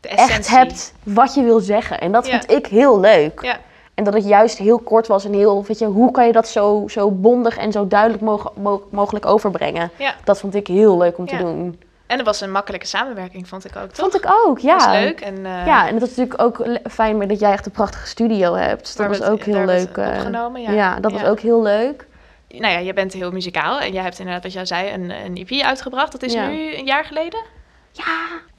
echt 0.00 0.48
hebt 0.48 0.92
wat 1.02 1.34
je 1.34 1.42
wil 1.42 1.60
zeggen. 1.60 2.00
En 2.00 2.12
dat 2.12 2.26
Ja. 2.26 2.30
vind 2.32 2.50
ik 2.50 2.66
heel 2.66 3.00
leuk. 3.00 3.42
Ja, 3.42 3.56
En 3.94 4.04
dat 4.04 4.14
het 4.14 4.24
juist 4.26 4.58
heel 4.58 4.78
kort 4.78 5.06
was 5.06 5.24
en 5.24 5.32
heel, 5.32 5.64
weet 5.64 5.78
je, 5.78 5.86
hoe 5.86 6.10
kan 6.10 6.26
je 6.26 6.32
dat 6.32 6.48
zo, 6.48 6.84
zo 6.88 7.10
bondig 7.10 7.56
en 7.56 7.72
zo 7.72 7.86
duidelijk 7.88 8.22
moge- 8.22 8.50
mo- 8.56 8.86
mogelijk 8.90 9.26
overbrengen? 9.26 9.90
ja. 9.98 10.14
Dat 10.24 10.38
vond 10.40 10.54
ik 10.54 10.66
heel 10.66 10.98
leuk 10.98 11.18
om 11.18 11.26
te 11.26 11.34
Ja. 11.34 11.40
doen. 11.40 11.80
En 12.06 12.16
het 12.18 12.26
was 12.26 12.40
een 12.40 12.50
makkelijke 12.50 12.86
samenwerking, 12.86 13.48
vond 13.48 13.64
ik 13.64 13.76
ook, 13.76 13.90
toch? 13.90 14.10
Vond 14.10 14.24
ik 14.24 14.32
ook, 14.46 14.58
ja. 14.58 14.74
was 14.76 14.86
leuk. 14.86 15.20
En, 15.20 15.36
eh, 15.46 15.66
Ja, 15.66 15.86
en 15.86 15.92
het 15.94 16.00
was 16.00 16.08
natuurlijk 16.16 16.42
ook 16.42 16.66
fijn 16.90 17.16
met 17.16 17.28
dat 17.28 17.40
jij 17.40 17.52
echt 17.52 17.66
een 17.66 17.72
prachtige 17.72 18.06
studio 18.06 18.54
hebt. 18.54 18.96
Dat 18.96 19.06
was 19.06 19.18
het- 19.18 19.28
ook 19.28 19.42
heel 19.42 19.64
leuk. 19.64 19.96
eh. 19.96 20.06
opgenomen, 20.08 20.60
ja. 20.62 20.70
ja. 20.70 21.00
dat 21.00 21.12
was 21.12 21.24
ook 21.24 21.40
heel 21.40 21.62
leuk. 21.62 22.06
Nou 22.48 22.72
ja, 22.72 22.78
je 22.78 22.92
bent 22.92 23.12
heel 23.12 23.30
muzikaal 23.30 23.80
en 23.80 23.92
jij 23.92 24.02
hebt 24.02 24.18
inderdaad, 24.18 24.42
wat 24.42 24.52
jij 24.52 24.64
zei, 24.66 24.92
een, 24.92 25.10
een 25.24 25.36
EP 25.36 25.62
uitgebracht. 25.62 26.12
Dat 26.12 26.22
is 26.22 26.32
Ja. 26.32 26.46
nu 26.46 26.74
een 26.76 26.84
jaar 26.84 27.04
geleden? 27.04 27.40
Ja, 27.92 28.04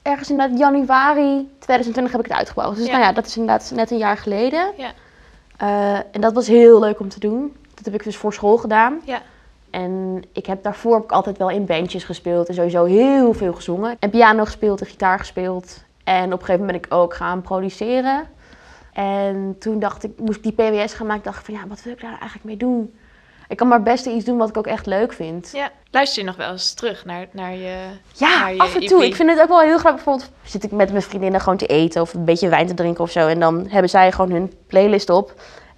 ergens 0.02 0.30
inderdaad 0.30 0.58
januari 0.58 1.48
2020 1.58 2.12
heb 2.12 2.24
ik 2.24 2.28
het 2.28 2.38
uitgebracht. 2.38 2.76
Dus 2.76 2.86
nou 2.88 3.00
ja, 3.00 3.12
dat 3.12 3.26
is 3.26 3.36
inderdaad 3.36 3.72
net 3.74 3.90
een 3.90 3.98
jaar 3.98 4.16
geleden. 4.16 4.66
Ja. 4.76 4.88
Eh, 5.56 5.94
en 5.96 6.20
dat 6.20 6.32
was 6.32 6.46
heel 6.46 6.80
leuk 6.80 7.00
om 7.00 7.08
te 7.08 7.20
doen. 7.20 7.56
Dat 7.74 7.84
heb 7.84 7.94
ik 7.94 8.04
dus 8.04 8.16
voor 8.16 8.32
school 8.32 8.56
gedaan. 8.56 9.00
Ja. 9.04 9.22
En 9.70 10.22
ik 10.32 10.46
heb 10.46 10.62
daarvoor 10.62 10.94
heb 10.94 11.04
ik 11.04 11.12
altijd 11.12 11.38
wel 11.38 11.50
in 11.50 11.66
bandjes 11.66 12.04
gespeeld 12.04 12.48
en 12.48 12.54
sowieso 12.54 12.84
heel 12.84 13.32
veel 13.32 13.52
gezongen. 13.52 13.96
En 13.98 14.10
piano 14.10 14.44
gespeeld 14.44 14.80
en 14.80 14.86
gitaar 14.86 15.18
gespeeld. 15.18 15.84
En 16.04 16.24
op 16.24 16.40
een 16.40 16.46
gegeven 16.46 16.60
moment 16.60 16.80
ben 16.80 16.90
ik 16.90 17.02
ook 17.02 17.14
gaan 17.14 17.42
produceren. 17.42 18.26
En 18.92 19.56
toen 19.58 19.78
dacht 19.78 20.04
ik, 20.04 20.18
moest 20.18 20.36
ik 20.36 20.42
die 20.42 20.52
PWS 20.52 20.94
gaan 20.94 21.06
maken, 21.06 21.24
dacht 21.24 21.38
ik 21.38 21.44
van 21.44 21.54
ja, 21.54 21.66
wat 21.66 21.82
wil 21.82 21.92
ik 21.92 22.00
daar 22.00 22.10
eigenlijk 22.10 22.44
mee 22.44 22.56
doen? 22.56 22.94
Ik 23.48 23.56
kan 23.56 23.68
maar 23.68 23.78
het 23.78 23.86
beste 23.86 24.10
iets 24.10 24.24
doen 24.24 24.38
wat 24.38 24.48
ik 24.48 24.56
ook 24.56 24.66
echt 24.66 24.86
leuk 24.86 25.12
vind. 25.12 25.50
ja. 25.52 25.70
Luister 25.90 26.22
je 26.22 26.28
nog 26.28 26.36
wel 26.36 26.50
eens 26.50 26.74
terug 26.74 27.04
naar, 27.04 27.26
naar 27.30 27.54
je 27.54 27.76
Ja, 28.12 28.38
naar 28.38 28.54
je 28.54 28.58
af 28.58 28.74
en 28.74 28.86
toe. 28.86 29.02
EP? 29.02 29.08
Ik 29.08 29.14
vind 29.16 29.30
het 29.30 29.40
ook 29.40 29.48
wel 29.48 29.60
heel 29.60 29.78
grappig. 29.78 30.04
Bijvoorbeeld 30.04 30.30
zit 30.44 30.64
ik 30.64 30.70
met 30.70 30.90
mijn 30.90 31.02
vriendinnen 31.02 31.40
gewoon 31.40 31.58
te 31.58 31.66
eten 31.66 32.02
of 32.02 32.14
een 32.14 32.24
beetje 32.24 32.48
wijn 32.48 32.66
te 32.66 32.74
drinken 32.74 33.04
of 33.04 33.10
zo. 33.10 33.26
En 33.26 33.40
dan 33.40 33.66
hebben 33.68 33.90
zij 33.90 34.12
gewoon 34.12 34.30
hun 34.30 34.52
playlist 34.66 35.10
op. 35.10 35.32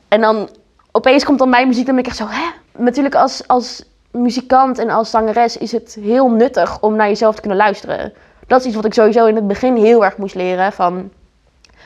En 0.08 0.20
dan 0.20 0.48
opeens 0.92 1.24
komt 1.24 1.38
dan 1.38 1.48
mijn 1.48 1.68
muziek. 1.68 1.86
Dan 1.86 1.94
ben 1.94 2.04
ik 2.04 2.10
echt 2.10 2.18
zo, 2.18 2.26
hè? 2.28 2.44
Natuurlijk 2.82 3.14
als, 3.14 3.42
als 3.46 3.84
muzikant 4.10 4.78
en 4.78 4.90
als 4.90 5.10
zangeres 5.10 5.56
is 5.56 5.72
het 5.72 5.98
heel 6.00 6.30
nuttig 6.30 6.80
om 6.80 6.96
naar 6.96 7.08
jezelf 7.08 7.34
te 7.34 7.40
kunnen 7.40 7.58
luisteren. 7.58 8.12
Dat 8.46 8.60
is 8.60 8.66
iets 8.66 8.76
wat 8.76 8.84
ik 8.84 8.94
sowieso 8.94 9.26
in 9.26 9.34
het 9.34 9.46
begin 9.46 9.76
heel 9.76 10.04
erg 10.04 10.16
moest 10.16 10.34
leren. 10.34 10.72
Van 10.72 11.10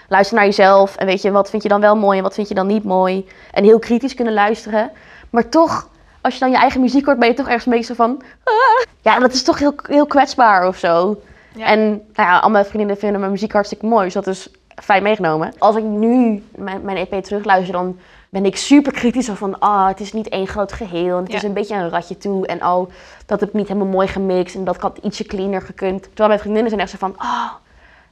luister 0.09 0.37
naar 0.37 0.47
jezelf. 0.47 0.97
En 0.97 1.07
weet 1.07 1.23
je, 1.23 1.31
wat 1.31 1.51
vind 1.51 1.63
je 1.63 1.69
dan 1.69 1.81
wel 1.81 1.97
mooi 1.97 2.17
en 2.17 2.25
wat 2.25 2.35
vind 2.35 2.49
je 2.49 2.55
dan 2.55 2.67
niet 2.67 2.85
mooi. 2.85 3.29
En 3.53 3.65
heel 3.65 3.79
kritisch 3.79 4.15
kunnen 4.15 4.35
luisteren. 4.35 4.91
Maar 5.31 5.49
toch, 5.49 5.89
als 6.21 6.35
je 6.35 6.41
dan 6.41 6.51
je 6.51 6.57
eigen 6.57 6.81
muziek 6.81 7.05
hoort, 7.07 7.19
ben 7.19 7.29
je 7.29 7.35
toch 7.35 7.47
ergens 7.47 7.67
een 7.67 7.73
beetje 7.73 7.95
van... 7.95 8.23
"Ah." 8.45 8.87
Ja, 9.03 9.19
dat 9.19 9.33
is 9.33 9.43
toch 9.43 9.59
heel, 9.59 9.75
heel 9.83 10.07
kwetsbaar 10.07 10.67
of 10.67 10.77
zo. 10.77 11.21
Ja. 11.55 11.67
En 11.67 11.81
nou 11.89 12.29
ja, 12.29 12.39
al 12.39 12.51
mijn 12.51 12.65
vriendinnen 12.65 12.97
vinden 12.99 13.21
mijn 13.21 13.33
muziek 13.33 13.53
hartstikke 13.53 13.87
mooi. 13.87 14.05
Dus 14.05 14.15
dat 14.15 14.27
is 14.27 14.49
fijn 14.83 15.03
meegenomen. 15.03 15.53
Als 15.59 15.77
ik 15.77 15.85
nu 15.85 16.43
mijn, 16.57 16.83
mijn 16.83 16.97
EP 16.97 17.23
terugluister, 17.25 17.73
dan 17.73 17.99
ben 18.29 18.45
ik 18.45 18.57
super 18.57 18.93
kritisch. 18.93 19.29
Van, 19.29 19.59
ah, 19.59 19.87
het 19.87 20.01
is 20.01 20.13
niet 20.13 20.29
één 20.29 20.47
groot 20.47 20.73
geheel. 20.73 21.17
En 21.17 21.23
het 21.23 21.31
Ja. 21.33 21.37
is 21.37 21.43
een 21.43 21.53
beetje 21.53 21.75
een 21.75 21.89
ratje 21.91 22.19
toe. 22.19 22.47
En 22.47 22.65
oh, 22.67 22.91
dat 23.27 23.41
heb 23.41 23.49
ik 23.49 23.55
niet 23.55 23.69
helemaal 23.69 23.89
mooi 23.89 24.09
gemixt. 24.09 24.55
En 24.55 24.65
dat 24.65 24.77
had 24.77 24.99
ietsje 25.03 25.25
cleaner 25.25 25.63
gekund. 25.63 26.03
Terwijl 26.03 26.29
mijn 26.29 26.41
vriendinnen 26.41 26.71
zijn 26.71 26.83
echt 26.83 26.91
zo 26.91 26.97
van, 26.99 27.15
ah, 27.17 27.51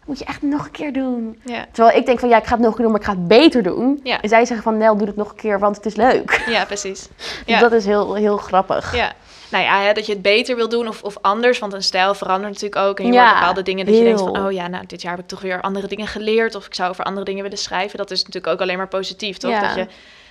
moet 0.08 0.18
je 0.18 0.24
echt 0.24 0.42
nog 0.42 0.64
een 0.64 0.70
keer 0.70 0.92
doen. 0.92 1.40
Ja. 1.44 1.66
Terwijl 1.72 1.96
ik 1.96 2.06
denk 2.06 2.18
van, 2.20 2.28
ja, 2.28 2.36
ik 2.36 2.44
ga 2.44 2.52
het 2.52 2.60
nog 2.60 2.68
een 2.68 2.74
keer 2.76 2.82
doen, 2.84 2.92
maar 2.92 3.00
ik 3.00 3.06
ga 3.06 3.12
het 3.12 3.28
beter 3.28 3.62
doen. 3.62 4.00
Ja. 4.02 4.20
En 4.20 4.28
zij 4.28 4.44
zeggen 4.44 4.62
van, 4.64 4.76
Nel, 4.76 4.96
doe 4.96 5.06
het 5.06 5.16
nog 5.16 5.30
een 5.30 5.36
keer, 5.36 5.58
want 5.58 5.76
het 5.76 5.86
is 5.86 5.94
leuk. 5.94 6.42
ja, 6.46 6.64
precies. 6.64 7.08
Dus 7.16 7.42
Ja. 7.46 7.60
dat 7.60 7.72
is 7.72 7.84
heel, 7.84 8.14
heel 8.14 8.36
grappig. 8.36 8.96
Ja. 8.96 9.12
Nou 9.50 9.64
ja, 9.64 9.80
hè, 9.82 9.92
dat 9.92 10.06
je 10.06 10.12
het 10.12 10.22
beter 10.22 10.56
wil 10.56 10.68
doen 10.68 10.88
of, 10.88 11.02
of 11.02 11.16
anders, 11.20 11.58
want 11.58 11.72
een 11.72 11.82
stijl 11.82 12.14
verandert 12.14 12.52
natuurlijk 12.52 12.82
ook. 12.82 12.98
En 12.98 13.06
je 13.06 13.12
Ja, 13.12 13.24
hoort 13.24 13.34
bepaalde 13.38 13.62
dingen 13.62 13.86
dat 13.86 13.96
je 13.96 14.02
denkt 14.04 14.20
van, 14.20 14.44
oh 14.46 14.52
ja, 14.52 14.68
nou, 14.68 14.86
dit 14.86 15.02
jaar 15.02 15.12
heb 15.12 15.20
ik 15.20 15.28
toch 15.28 15.40
weer 15.40 15.60
andere 15.60 15.86
dingen 15.86 16.06
geleerd. 16.06 16.54
Of 16.54 16.66
ik 16.66 16.74
zou 16.74 16.90
over 16.90 17.04
andere 17.04 17.24
dingen 17.24 17.42
willen 17.42 17.58
schrijven. 17.58 17.98
Dat 17.98 18.10
is 18.10 18.18
natuurlijk 18.24 18.52
ook 18.52 18.60
alleen 18.60 18.76
maar 18.76 18.88
positief, 18.88 19.36
toch? 19.36 19.60
Dat, 19.60 19.74
je, 19.74 19.86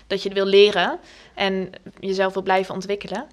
dat 0.07 0.21
je 0.23 0.29
het 0.29 0.37
wil 0.37 0.47
leren 0.47 0.99
en 1.33 1.69
jezelf 1.99 2.33
wil 2.33 2.43
blijven 2.43 2.73
ontwikkelen. 2.73 3.25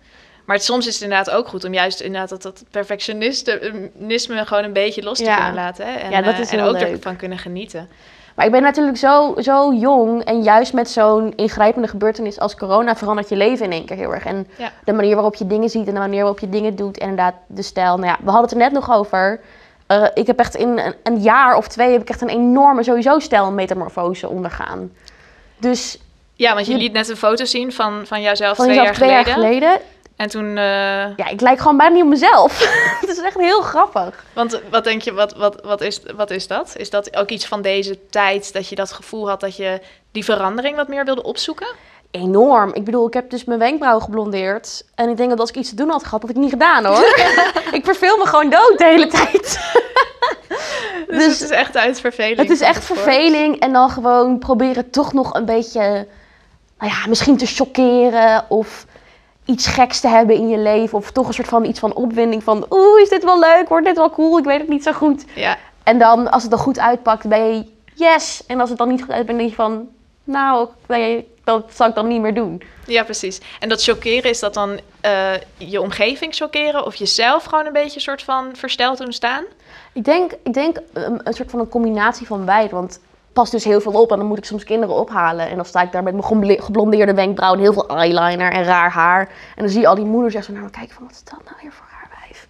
Maar 0.45 0.57
het, 0.57 0.65
soms 0.65 0.87
is 0.87 0.95
het 0.95 1.03
inderdaad 1.03 1.31
ook 1.31 1.49
goed 1.49 1.65
om 1.65 1.75
juist 1.75 2.01
inderdaad 2.01 2.29
dat, 2.29 2.43
dat 2.43 2.65
perfectionisme 2.71 4.45
gewoon 4.47 4.65
een 4.65 4.73
beetje 4.73 5.03
los 5.03 5.19
te 5.19 5.25
Ja. 5.25 5.35
kunnen 5.37 5.55
laten. 5.55 5.87
Hè? 5.87 5.93
En, 5.93 6.11
Ja, 6.11 6.23
dat 6.23 6.35
eh, 6.39 6.53
en 6.53 6.61
ook 6.61 6.73
leuk. 6.73 6.83
ervan 6.93 7.17
kunnen 7.17 7.39
genieten. 7.39 7.89
Maar 8.35 8.47
ik 8.47 8.53
ben 8.53 8.63
natuurlijk 8.63 8.97
zo, 8.97 9.35
zo 9.39 9.73
jong 9.73 10.25
en 10.25 10.43
juist 10.43 10.73
met 10.73 10.91
zo'n 10.91 11.33
ingrijpende 11.37 11.89
gebeurtenis 11.89 12.39
als 12.39 12.55
corona 12.57 12.97
verandert 12.97 13.29
je 13.29 13.37
leven 13.37 13.65
in 13.65 13.73
één 13.73 13.85
keer 13.85 13.97
heel 13.97 14.15
erg. 14.15 14.25
En 14.25 14.47
Ja. 14.59 14.73
de 14.85 14.93
manier 14.93 15.15
waarop 15.15 15.35
je 15.35 15.47
dingen 15.47 15.69
ziet 15.69 15.87
en 15.87 15.95
de 15.95 16.01
manier 16.01 16.19
waarop 16.21 16.39
je 16.39 16.49
dingen 16.49 16.77
doet 16.77 16.99
en 16.99 17.09
inderdaad 17.09 17.35
de 17.47 17.63
stijl. 17.63 17.97
Nou 17.97 18.07
ja, 18.09 18.17
we 18.25 18.31
hadden 18.31 18.43
het 18.43 18.53
er 18.53 18.59
net 18.59 18.73
nog 18.73 18.93
over. 18.93 19.41
Eh, 19.87 20.05
ik 20.15 20.27
heb 20.27 20.39
echt 20.39 20.55
in 20.55 20.79
een, 20.79 20.95
een 21.03 21.21
jaar 21.21 21.57
of 21.57 21.69
twee 21.69 21.93
heb 21.93 22.01
ik 22.01 22.09
echt 22.09 22.21
een 22.21 22.29
enorme 22.29 22.83
sowieso 22.83 23.19
stijlmetamorfose 23.19 24.29
ondergaan. 24.29 24.93
Dus 25.59 25.99
Ja, 26.37 26.55
want 26.55 26.67
je 26.67 26.73
Je- 26.73 26.79
liet 26.79 26.93
net 26.93 27.09
een 27.09 27.17
foto 27.17 27.45
zien 27.45 27.73
van, 27.73 28.07
van 28.07 28.21
jouzelf 28.23 28.57
van 28.57 28.65
twee, 28.65 28.77
jaar, 28.77 28.95
twee 28.95 29.11
jaar 29.11 29.27
geleden. 29.27 29.79
En 30.17 30.29
toen, 30.29 30.49
eh, 30.57 31.17
Ja, 31.17 31.29
ik 31.29 31.41
lijk 31.41 31.59
gewoon 31.59 31.77
bijna 31.77 31.95
niet 31.95 32.03
op 32.03 32.09
mezelf. 32.09 32.59
Het 33.01 33.11
is 33.11 33.21
echt 33.21 33.39
heel 33.39 33.61
grappig. 33.63 34.25
want 34.33 34.61
wat 34.71 34.85
denk 34.85 35.03
je, 35.03 35.13
wat, 35.13 35.35
wat, 35.37 35.61
wat, 35.65 35.81
is, 35.81 36.01
wat 36.17 36.31
is 36.31 36.47
dat? 36.47 36.73
Is 36.77 36.91
dat 36.91 37.17
ook 37.17 37.31
iets 37.31 37.47
van 37.47 37.63
deze 37.63 37.99
tijd 38.11 38.53
dat 38.53 38.69
je 38.69 38.75
dat 38.75 38.93
gevoel 38.93 39.29
had 39.29 39.41
dat 39.41 39.57
je 39.57 39.81
die 40.13 40.25
verandering 40.25 40.77
wat 40.77 40.89
meer 40.89 41.05
wilde 41.05 41.23
opzoeken? 41.23 41.67
Enorm. 42.11 42.75
Ik 42.75 42.85
bedoel, 42.85 43.07
ik 43.07 43.15
heb 43.15 43.31
dus 43.31 43.45
mijn 43.45 43.59
wenkbrauwen 43.59 44.03
geblondeerd. 44.03 44.85
En 44.95 45.09
ik 45.09 45.17
denk 45.17 45.31
dat 45.31 45.41
als 45.41 45.49
ik 45.49 45.57
iets 45.57 45.69
te 45.69 45.77
doen 45.77 45.91
had 45.91 46.05
gehad, 46.05 46.21
had 46.21 46.31
ik 46.31 46.37
niet 46.37 46.51
gedaan 46.51 46.85
hoor. 46.85 47.05
ik 47.79 47.85
verveel 47.85 48.17
me 48.17 48.27
gewoon 48.27 48.51
dood 48.51 48.75
de 48.77 48.85
hele 48.85 49.07
tijd. 49.07 49.59
Dus, 51.09 51.25
Dus 51.25 51.41
het 51.41 51.51
is 51.51 51.57
echt 51.57 51.77
uit 51.77 52.01
verveling. 52.01 52.37
Het 52.37 52.51
is 52.51 52.61
echt 52.61 52.85
verveling 52.85 53.59
en 53.61 53.73
dan 53.73 53.91
gewoon 53.91 54.39
proberen 54.39 54.91
toch 54.91 55.13
nog 55.13 55.35
een 55.35 55.45
beetje, 55.45 55.81
nou 56.79 56.93
ja, 56.93 57.07
misschien 57.09 57.37
te 57.37 57.47
chockeren 57.47 58.45
of 58.49 58.87
iets 59.45 59.67
geks 59.67 60.01
te 60.01 60.09
hebben 60.09 60.37
in 60.37 60.49
je 60.49 60.59
leven. 60.59 60.99
Of 60.99 61.11
toch 61.11 61.27
een 61.27 61.35
soort 61.35 61.49
van 61.49 61.65
iets 61.65 61.79
van 61.81 61.95
opwinding 61.95 62.43
van, 62.43 62.67
oeh, 62.71 63.01
is 63.01 63.09
dit 63.09 63.25
wel 63.25 63.39
leuk? 63.39 63.69
Wordt 63.69 63.87
dit 63.87 63.97
wel 63.97 64.11
cool? 64.11 64.39
Ik 64.39 64.45
weet 64.45 64.61
het 64.61 64.69
niet 64.69 64.83
zo 64.83 64.93
goed. 64.93 65.25
Ja, 65.35 65.57
En 65.83 65.99
dan, 65.99 66.31
als 66.31 66.43
het 66.43 66.53
er 66.53 66.59
goed 66.59 66.79
uitpakt, 66.79 67.29
ben 67.29 67.55
je 67.55 67.65
yes. 67.95 68.43
En 68.47 68.61
als 68.61 68.69
het 68.69 68.79
dan 68.79 68.89
niet 68.89 69.01
goed 69.01 69.11
uitpakt, 69.11 69.29
dan 69.29 69.39
denk 69.39 69.51
je 69.51 69.57
van, 69.57 69.89
nou, 70.25 70.69
nee, 70.87 71.29
dat 71.45 71.65
zal 71.75 71.89
ik 71.89 71.95
dan 71.95 72.09
niet 72.09 72.21
meer 72.21 72.35
doen. 72.35 72.63
ja, 72.87 73.03
precies. 73.05 73.41
En 73.61 73.69
dat 73.69 73.83
chockeren, 73.83 74.31
is 74.31 74.41
dat 74.41 74.55
dan 74.55 74.81
eh, 75.01 75.33
je 75.57 75.81
omgeving 75.81 76.35
chockeren 76.35 76.87
of 76.87 76.95
jezelf 76.95 77.45
gewoon 77.45 77.67
een 77.67 77.73
beetje 77.73 78.01
soort 78.01 78.23
van 78.23 78.49
versteld 78.57 78.99
doen 78.99 79.13
staan? 79.13 79.45
Ik 79.93 80.05
denk, 80.05 80.33
ik 80.43 80.53
denk 80.53 80.79
een, 80.93 81.21
een 81.25 81.35
soort 81.35 81.51
van 81.51 81.61
een 81.61 81.69
combinatie 81.69 82.27
van 82.27 82.45
beide. 82.45 82.75
Want 82.75 83.01
pas 83.35 83.51
dus 83.51 83.65
heel 83.65 83.81
veel 83.81 83.93
op 83.93 84.13
en 84.13 84.19
dan 84.19 84.27
moet 84.27 84.39
ik 84.39 84.45
soms 84.45 84.65
kinderen 84.65 84.95
ophalen. 84.95 85.49
En 85.49 85.57
dan 85.57 85.65
sta 85.65 85.83
ik 85.83 85.93
daar 85.93 86.03
met 86.03 86.15
mijn 86.15 86.63
geblondeerde 86.63 87.15
wenkbrauwen, 87.15 87.61
heel 87.61 87.73
veel 87.73 87.89
eyeliner 87.89 88.53
en 88.53 88.65
raar 88.65 88.91
haar. 88.91 89.21
En 89.57 89.63
dan 89.63 89.69
zie 89.69 89.81
je 89.81 89.87
al 89.87 89.95
die 89.95 90.05
moeders 90.05 90.35
echt 90.35 90.45
zo 90.45 90.53
naar 90.53 90.63
me 90.63 90.71
kijken 90.71 90.95
van, 90.95 91.05
wat 91.05 91.13
is 91.13 91.25
dat 91.25 91.45
nou 91.45 91.57
weer 91.63 91.73
voor 91.73 91.87
haar 91.89 92.09
wijf? 92.21 92.49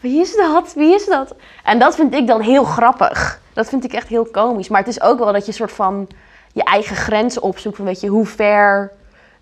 Wie 0.00 0.20
is 0.20 0.36
dat? 0.36 0.74
Wie 0.74 0.94
is 0.94 1.06
dat? 1.06 1.34
En 1.64 1.78
dat 1.78 1.94
vind 1.94 2.14
ik 2.14 2.26
dan 2.26 2.40
heel 2.40 2.64
grappig. 2.64 3.40
Dat 3.52 3.68
vind 3.68 3.84
ik 3.84 3.92
echt 3.92 4.08
heel 4.08 4.24
komisch. 4.24 4.68
Maar 4.68 4.80
het 4.80 4.88
is 4.88 5.00
ook 5.00 5.18
wel 5.18 5.32
dat 5.32 5.46
je 5.46 5.52
soort 5.52 5.72
van 5.72 6.08
je 6.52 6.64
eigen 6.64 6.96
grenzen 6.96 7.42
opzoekt. 7.42 7.76
Van 7.76 7.84
weet 7.84 8.00
je, 8.00 8.08
hoe 8.08 8.26
ver 8.26 8.92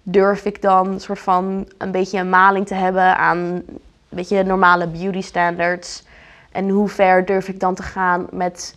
durf 0.03 0.45
ik 0.45 0.63
dan 0.63 1.01
soort 1.01 1.19
van 1.19 1.69
een 1.79 1.91
beetje 1.91 2.19
een 2.19 2.31
maling 2.31 2.67
te 2.67 2.75
hebben 2.75 3.17
aan 3.17 3.39
een 3.39 3.81
beetje 4.09 4.43
normale 4.43 4.87
beauty 4.87 5.21
standards. 5.21 6.05
En 6.53 6.69
hoe 6.69 6.89
ver 6.89 7.25
durf 7.25 7.49
ik 7.49 7.61
dan 7.61 7.75
te 7.75 7.83
gaan 7.83 8.27
met, 8.31 8.77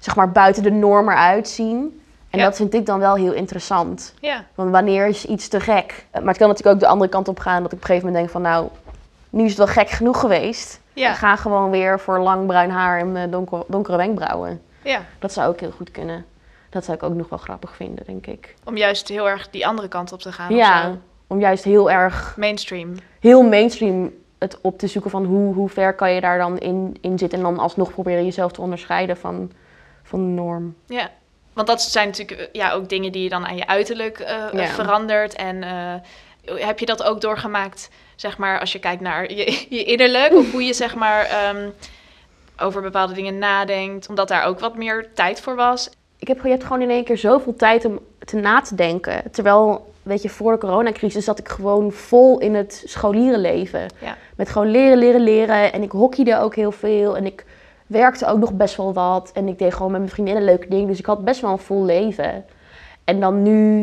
zeg 0.00 0.16
maar, 0.16 0.30
buiten 0.32 0.62
de 0.62 0.70
norm 0.70 1.08
eruit 1.08 1.48
zien. 1.48 2.00
En 2.30 2.38
Ja. 2.38 2.44
dat 2.44 2.56
vind 2.56 2.74
ik 2.74 2.86
dan 2.86 2.98
wel 2.98 3.14
heel 3.14 3.32
interessant. 3.32 4.14
Ja, 4.20 4.44
Want 4.54 4.70
wanneer 4.70 5.06
is 5.06 5.24
iets 5.24 5.48
te 5.48 5.60
gek? 5.60 6.04
Maar 6.12 6.22
het 6.24 6.36
kan 6.36 6.48
natuurlijk 6.48 6.74
ook 6.74 6.80
de 6.80 6.86
andere 6.86 7.10
kant 7.10 7.28
op 7.28 7.38
gaan. 7.38 7.62
Dat 7.62 7.72
ik 7.72 7.78
op 7.78 7.80
een 7.80 7.86
gegeven 7.86 8.06
moment 8.06 8.24
denk 8.32 8.44
van, 8.44 8.52
nou, 8.52 8.68
nu 9.30 9.42
is 9.44 9.48
het 9.48 9.58
wel 9.58 9.66
gek 9.66 9.88
genoeg 9.90 10.20
geweest. 10.20 10.80
ja, 10.92 11.10
Ik 11.10 11.16
ga 11.16 11.36
gewoon 11.36 11.70
weer 11.70 12.00
voor 12.00 12.18
lang 12.18 12.46
bruin 12.46 12.70
haar 12.70 12.98
en 13.00 13.16
eh, 13.16 13.22
donker, 13.30 13.62
donkere 13.66 13.96
wenkbrauwen. 13.96 14.60
ja. 14.82 15.00
Dat 15.18 15.32
zou 15.32 15.48
ook 15.48 15.60
heel 15.60 15.70
goed 15.70 15.90
kunnen. 15.90 16.24
Dat 16.70 16.84
zou 16.84 16.96
ik 16.96 17.02
ook 17.02 17.14
nog 17.14 17.28
wel 17.28 17.38
grappig 17.38 17.76
vinden, 17.76 18.04
denk 18.06 18.26
ik. 18.26 18.54
Om 18.64 18.76
juist 18.76 19.08
heel 19.08 19.28
erg 19.28 19.50
die 19.50 19.66
andere 19.66 19.88
kant 19.88 20.12
op 20.12 20.20
te 20.20 20.32
gaan. 20.32 20.54
Ja, 20.54 20.96
om 21.26 21.40
juist 21.40 21.64
heel 21.64 21.90
erg, 21.90 22.34
Mainstream. 22.36 22.94
heel 23.20 23.42
mainstream 23.48 24.10
het 24.38 24.58
op 24.60 24.78
te 24.78 24.86
zoeken 24.86 25.10
van 25.10 25.24
hoe, 25.24 25.54
hoe 25.54 25.68
ver 25.68 25.94
kan 25.94 26.12
je 26.12 26.20
daar 26.20 26.38
dan 26.38 26.58
in, 26.58 26.96
in 27.00 27.18
zitten. 27.18 27.38
En 27.38 27.44
dan 27.44 27.58
alsnog 27.58 27.92
proberen 27.92 28.24
jezelf 28.24 28.52
te 28.52 28.60
onderscheiden 28.60 29.16
van, 29.16 29.50
van 30.10 30.20
de 30.20 30.42
norm. 30.42 30.74
Ja, 30.86 31.10
want 31.52 31.66
dat 31.66 31.82
zijn 31.82 32.06
natuurlijk 32.06 32.40
eh, 32.40 32.46
ja, 32.52 32.72
ook 32.72 32.88
dingen 32.88 33.12
die 33.12 33.22
je 33.22 33.28
dan 33.28 33.46
aan 33.46 33.56
je 33.56 33.66
uiterlijk 33.66 34.18
eh, 34.18 34.36
Ja. 34.52 34.66
verandert. 34.66 35.34
En 35.34 35.62
eh, 35.62 35.94
heb 36.66 36.78
je 36.78 36.86
dat 36.86 37.02
ook 37.02 37.20
doorgemaakt, 37.20 37.90
zeg 38.16 38.38
maar, 38.38 38.60
als 38.60 38.72
je 38.72 38.78
kijkt 38.78 39.00
naar 39.00 39.32
je, 39.32 39.66
je 39.76 39.84
innerlijk, 39.84 40.34
of 40.34 40.52
hoe 40.52 40.64
je 40.64 40.72
zeg 40.72 40.94
maar 40.94 41.24
ehm, 41.24 41.68
over 42.58 42.82
bepaalde 42.82 43.12
dingen 43.14 43.38
nadenkt, 43.38 44.08
omdat 44.08 44.28
daar 44.28 44.44
ook 44.44 44.60
wat 44.60 44.76
meer 44.76 45.08
tijd 45.14 45.40
voor 45.40 45.54
was. 45.56 45.90
Ik 46.18 46.28
heb, 46.28 46.42
je 46.42 46.48
hebt 46.48 46.64
gewoon 46.64 46.82
in 46.82 46.90
één 46.90 47.04
keer 47.04 47.18
zoveel 47.18 47.56
tijd 47.56 47.84
om 47.84 47.98
te 48.24 48.36
na 48.36 48.60
te 48.60 48.74
denken. 48.74 49.22
Terwijl, 49.30 49.92
weet 50.02 50.22
je, 50.22 50.28
voor 50.28 50.52
de 50.52 50.58
coronacrisis 50.58 51.24
zat 51.24 51.38
ik 51.38 51.48
gewoon 51.48 51.92
vol 51.92 52.38
in 52.38 52.54
het 52.54 52.82
scholierenleven. 52.86 53.86
Ja. 54.00 54.16
Met 54.36 54.48
gewoon 54.48 54.70
leren, 54.70 54.98
leren, 54.98 55.20
leren. 55.20 55.72
En 55.72 55.82
ik 55.82 55.90
hockeyde 55.90 56.38
ook 56.38 56.54
heel 56.54 56.72
veel. 56.72 57.16
En 57.16 57.26
ik 57.26 57.44
werkte 57.90 58.26
ook 58.26 58.38
nog 58.38 58.52
best 58.52 58.76
wel 58.76 58.92
wat. 58.92 59.30
En 59.34 59.48
ik 59.48 59.58
deed 59.58 59.74
gewoon 59.74 59.90
met 59.90 60.00
mijn 60.00 60.12
vriendinnen 60.12 60.44
leuke 60.44 60.68
dingen. 60.68 60.86
Dus 60.86 60.98
ik 60.98 61.06
had 61.06 61.24
best 61.24 61.40
wel 61.40 61.50
een 61.50 61.58
vol 61.58 61.84
leven. 61.84 62.44
En 63.04 63.20
dan 63.20 63.42
nu, 63.42 63.80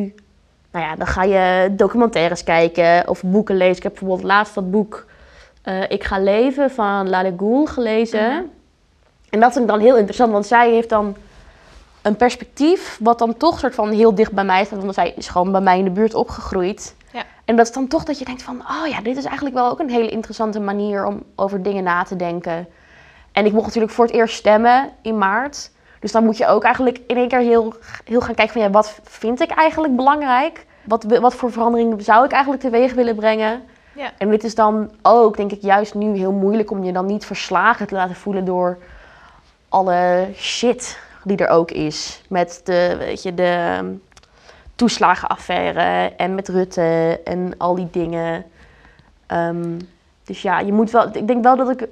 nou 0.71 0.85
ja, 0.85 0.95
dan 0.95 1.07
ga 1.07 1.23
je 1.23 1.75
documentaires 1.75 2.43
kijken 2.43 3.07
of 3.07 3.23
boeken 3.23 3.57
lezen. 3.57 3.75
Ik 3.75 3.83
heb 3.83 3.91
bijvoorbeeld 3.91 4.27
laatst 4.27 4.55
dat 4.55 4.71
boek 4.71 5.05
eh, 5.61 5.81
Ik 5.89 6.03
ga 6.03 6.19
leven 6.19 6.71
van 6.71 7.09
Lale 7.09 7.33
Goul 7.37 7.65
gelezen. 7.65 8.31
Mhm. 8.31 8.43
En 9.29 9.39
dat 9.39 9.51
vind 9.51 9.63
ik 9.63 9.71
dan 9.71 9.79
heel 9.79 9.97
interessant, 9.97 10.31
want 10.31 10.45
zij 10.45 10.71
heeft 10.71 10.89
dan 10.89 11.15
een 12.01 12.15
perspectief 12.15 12.99
wat 13.01 13.19
dan 13.19 13.37
toch 13.37 13.59
soort 13.59 13.75
van 13.75 13.89
heel 13.89 14.15
dicht 14.15 14.31
bij 14.31 14.45
mij 14.45 14.65
staat. 14.65 14.81
Want 14.81 14.93
zij 14.93 15.13
is 15.15 15.27
gewoon 15.27 15.51
bij 15.51 15.61
mij 15.61 15.77
in 15.77 15.83
de 15.83 15.91
buurt 15.91 16.13
opgegroeid. 16.13 16.95
Ja. 17.13 17.23
En 17.45 17.55
dat 17.55 17.67
is 17.67 17.73
dan 17.73 17.87
toch 17.87 18.03
dat 18.03 18.19
je 18.19 18.25
denkt 18.25 18.43
van, 18.43 18.61
oh 18.61 18.87
ja, 18.87 19.01
dit 19.01 19.17
is 19.17 19.25
eigenlijk 19.25 19.55
wel 19.55 19.69
ook 19.69 19.79
een 19.79 19.89
hele 19.89 20.09
interessante 20.09 20.59
manier 20.59 21.05
om 21.05 21.23
over 21.35 21.63
dingen 21.63 21.83
na 21.83 22.03
te 22.03 22.15
denken. 22.15 22.67
En 23.31 23.45
ik 23.45 23.51
mocht 23.51 23.65
natuurlijk 23.65 23.93
voor 23.93 24.05
het 24.05 24.13
eerst 24.13 24.35
stemmen 24.35 24.89
in 25.01 25.17
maart. 25.17 25.71
Dus 25.99 26.11
dan 26.11 26.23
moet 26.23 26.37
je 26.37 26.47
ook 26.47 26.63
eigenlijk 26.63 26.99
in 27.07 27.17
één 27.17 27.27
keer 27.27 27.39
heel, 27.39 27.73
heel 28.05 28.21
gaan 28.21 28.35
kijken 28.35 28.53
van, 28.53 28.61
ja, 28.61 28.69
wat 28.69 28.99
vind 29.03 29.41
ik 29.41 29.49
eigenlijk 29.49 29.95
belangrijk? 29.95 30.65
Wat, 30.83 31.03
wat 31.03 31.35
voor 31.35 31.51
verandering 31.51 32.03
zou 32.03 32.25
ik 32.25 32.31
eigenlijk 32.31 32.61
teweeg 32.61 32.93
willen 32.93 33.15
brengen? 33.15 33.63
Ja. 33.93 34.11
En 34.17 34.29
dit 34.29 34.43
is 34.43 34.55
dan 34.55 34.91
ook, 35.01 35.37
denk 35.37 35.51
ik, 35.51 35.61
juist 35.61 35.93
nu 35.93 36.17
heel 36.17 36.31
moeilijk 36.31 36.71
om 36.71 36.83
je 36.83 36.91
dan 36.91 37.05
niet 37.05 37.25
verslagen 37.25 37.87
te 37.87 37.95
laten 37.95 38.15
voelen 38.15 38.45
door 38.45 38.77
alle 39.69 40.27
shit 40.35 40.99
die 41.23 41.37
er 41.37 41.49
ook 41.49 41.71
is. 41.71 42.21
Met 42.29 42.61
de, 42.63 42.95
weet 42.99 43.23
je, 43.23 43.33
de 43.33 43.43
ehm, 43.43 43.93
toeslagenaffaire 44.75 46.15
en 46.15 46.35
met 46.35 46.47
Rutte 46.47 47.21
en 47.23 47.53
al 47.57 47.75
die 47.75 47.87
dingen. 47.91 48.45
Ehm, 49.25 49.79
dus 50.23 50.41
ja, 50.41 50.59
je 50.59 50.73
moet 50.73 50.91
wel. 50.91 51.09
Ik 51.11 51.27
denk 51.27 51.43
wel 51.43 51.55
dat 51.55 51.69
ik 51.69 51.87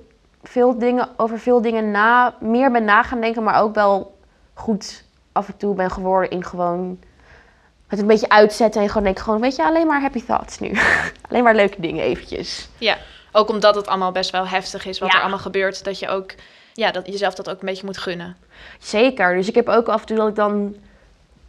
veel 0.48 0.80
dingen 0.80 1.10
over 1.18 1.40
veel 1.40 1.62
dingen 1.62 1.92
na, 1.92 2.36
meer 2.40 2.72
ben 2.72 2.84
na 2.86 3.04
gaan 3.04 3.22
denken, 3.22 3.44
maar 3.44 3.62
ook 3.62 3.76
wel 3.76 4.18
goed 4.54 5.04
af 5.32 5.48
en 5.48 5.58
toe 5.58 5.76
ben 5.76 5.92
geworden 5.92 6.30
in 6.30 6.44
gewoon 6.44 7.00
het 7.88 8.00
een 8.00 8.08
beetje 8.08 8.30
uitzetten 8.30 8.82
en 8.82 8.88
gewoon 8.88 9.04
denk 9.04 9.20
gewoon, 9.20 9.42
weet 9.42 9.56
je, 9.56 9.64
alleen 9.64 9.88
maar 9.88 10.02
happy 10.02 10.26
thoughts 10.26 10.60
nu. 10.60 10.72
alleen 11.30 11.44
maar 11.44 11.56
leuke 11.56 11.82
dingen 11.82 12.04
eventjes. 12.04 12.70
ja, 12.78 12.98
ook 13.32 13.50
omdat 13.50 13.76
het 13.76 13.88
allemaal 13.88 14.12
best 14.12 14.30
wel 14.32 14.48
heftig 14.48 14.86
is 14.86 15.00
wat 15.00 15.10
Ja. 15.10 15.16
er 15.16 15.22
allemaal 15.22 15.40
gebeurt, 15.40 15.84
dat 15.84 16.00
je 16.00 16.08
ook, 16.08 16.32
ja, 16.74 16.92
dat 16.92 17.08
jezelf 17.08 17.34
dat 17.34 17.50
ook 17.50 17.60
een 17.60 17.66
beetje 17.66 17.86
moet 17.86 17.98
gunnen. 17.98 18.36
Zeker. 18.80 19.36
Dus 19.36 19.48
ik 19.48 19.56
heb 19.56 19.70
ook 19.70 19.88
af 19.88 20.02
en 20.02 20.08
toe 20.08 20.18
dat 20.18 20.28
ik 20.28 20.36
dan 20.36 20.76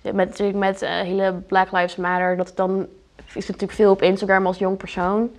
met 0.02 0.28
natuurlijk 0.28 0.58
met 0.58 0.82
eh, 0.82 0.90
hele 0.90 1.32
Black 1.32 1.72
Lives 1.72 1.96
Matter 1.96 2.36
dat 2.36 2.48
ik 2.48 2.56
dan 2.56 2.86
is 3.34 3.46
natuurlijk 3.46 3.72
veel 3.72 3.90
op 3.90 4.02
Instagram 4.02 4.46
als 4.46 4.58
jong 4.58 4.76
persoon 4.76 5.30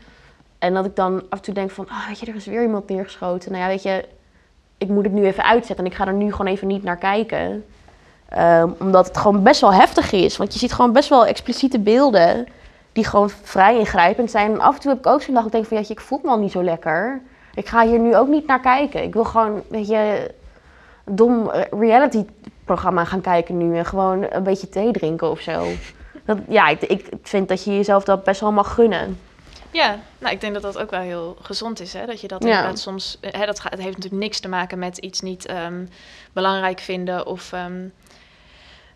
en 0.59 0.73
dat 0.73 0.85
ik 0.85 0.95
dan 0.95 1.23
af 1.29 1.37
en 1.37 1.43
toe 1.43 1.53
denk 1.53 1.71
van, 1.71 1.87
ah, 1.89 2.07
weet 2.07 2.19
je, 2.19 2.25
er 2.25 2.35
is 2.35 2.45
weer 2.45 2.61
iemand 2.61 2.89
neergeschoten. 2.89 3.51
Nou 3.51 3.63
ja, 3.63 3.69
weet 3.69 3.83
je, 3.83 4.05
ik 4.77 4.87
moet 4.87 5.03
het 5.03 5.13
nu 5.13 5.25
even 5.25 5.43
uitzetten 5.43 5.85
en 5.85 5.91
ik 5.91 5.97
ga 5.97 6.07
er 6.07 6.13
nu 6.13 6.31
gewoon 6.31 6.51
even 6.51 6.67
niet 6.67 6.83
naar 6.83 6.97
kijken. 6.97 7.65
Ehm, 8.29 8.69
omdat 8.79 9.07
het 9.07 9.17
gewoon 9.17 9.43
best 9.43 9.61
wel 9.61 9.73
heftig 9.73 10.11
is. 10.11 10.37
Want 10.37 10.53
je 10.53 10.59
ziet 10.59 10.73
gewoon 10.73 10.91
best 10.91 11.09
wel 11.09 11.25
expliciete 11.25 11.79
beelden 11.79 12.47
die 12.91 13.05
gewoon 13.05 13.29
vrij 13.29 13.77
ingrijpend 13.77 14.31
zijn. 14.31 14.51
En 14.51 14.59
af 14.59 14.75
en 14.75 14.81
toe 14.81 14.91
heb 14.91 14.99
ik 14.99 15.07
ook 15.07 15.21
zo'n 15.21 15.33
dag 15.33 15.43
dat 15.43 15.53
ik 15.53 15.57
denk 15.57 15.65
van, 15.65 15.77
ja, 15.77 15.85
ik 15.89 15.99
voel 15.99 16.19
me 16.23 16.29
al 16.29 16.39
niet 16.39 16.51
zo 16.51 16.63
lekker. 16.63 17.21
Ik 17.53 17.67
ga 17.67 17.87
hier 17.87 17.99
nu 17.99 18.15
ook 18.15 18.27
niet 18.27 18.47
naar 18.47 18.59
kijken. 18.59 19.03
Ik 19.03 19.13
wil 19.13 19.23
gewoon, 19.23 19.61
weet 19.67 19.87
je, 19.87 20.31
dom 21.05 21.49
eh, 21.49 21.61
reality-programma 21.79 23.05
gaan 23.05 23.21
kijken 23.21 23.57
nu. 23.57 23.77
En 23.77 23.85
gewoon 23.85 24.25
een 24.29 24.43
beetje 24.43 24.69
thee 24.69 24.91
drinken 24.91 25.29
of 25.29 25.39
zo. 25.39 25.65
Dat, 26.25 26.37
ja, 26.47 26.67
ik, 26.67 26.81
ik 26.81 27.09
vind 27.21 27.47
dat 27.47 27.63
je 27.63 27.75
jezelf 27.75 28.03
dat 28.03 28.23
best 28.23 28.41
wel 28.41 28.51
mag 28.51 28.73
gunnen. 28.73 29.17
Ja, 29.71 29.99
nou, 30.19 30.33
ik 30.33 30.41
denk 30.41 30.53
dat 30.53 30.61
dat 30.61 30.77
ook 30.77 30.89
wel 30.91 30.99
heel 30.99 31.37
gezond 31.41 31.79
is. 31.79 31.93
Hè? 31.93 32.05
Dat 32.05 32.21
je 32.21 32.27
dat 32.27 32.43
Ja. 32.43 32.49
inderdaad 32.49 32.79
soms... 32.79 33.17
Hè, 33.21 33.45
dat 33.45 33.59
gaat, 33.59 33.71
het 33.71 33.81
heeft 33.81 33.95
natuurlijk 33.95 34.23
niks 34.23 34.39
te 34.39 34.47
maken 34.47 34.79
met 34.79 34.97
iets 34.97 35.21
niet 35.21 35.45
ehm, 35.45 35.85
belangrijk 36.33 36.79
vinden... 36.79 37.25
of 37.25 37.51
ehm, 37.53 37.87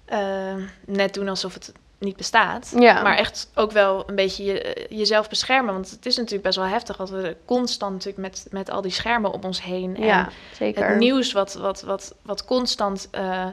eh, 0.06 0.56
net 0.86 1.14
doen 1.14 1.30
alsof 1.30 1.54
het 1.54 1.72
niet 1.98 2.16
bestaat. 2.18 2.74
Ja. 2.80 3.02
Maar 3.02 3.18
echt 3.18 3.50
ook 3.56 3.72
wel 3.72 4.04
een 4.10 4.16
beetje 4.16 4.44
je, 4.44 4.86
jezelf 4.90 5.30
beschermen. 5.30 5.74
Want 5.74 5.90
het 5.92 6.06
is 6.06 6.16
natuurlijk 6.16 6.44
best 6.44 6.58
wel 6.58 6.66
heftig... 6.68 6.96
dat 6.96 7.10
we 7.10 7.36
constant 7.46 7.92
natuurlijk 7.92 8.18
met, 8.24 8.46
met 8.50 8.70
al 8.72 8.82
die 8.82 8.92
schermen 8.92 9.32
om 9.32 9.42
ons 9.44 9.64
heen... 9.64 9.96
en 9.96 10.04
Ja, 10.06 10.30
zeker. 10.56 10.88
het 10.88 10.98
nieuws 10.98 11.32
wat, 11.32 11.54
wat, 11.54 11.82
wat, 11.82 12.16
wat 12.22 12.46
constant 12.46 13.08
eh, 13.12 13.48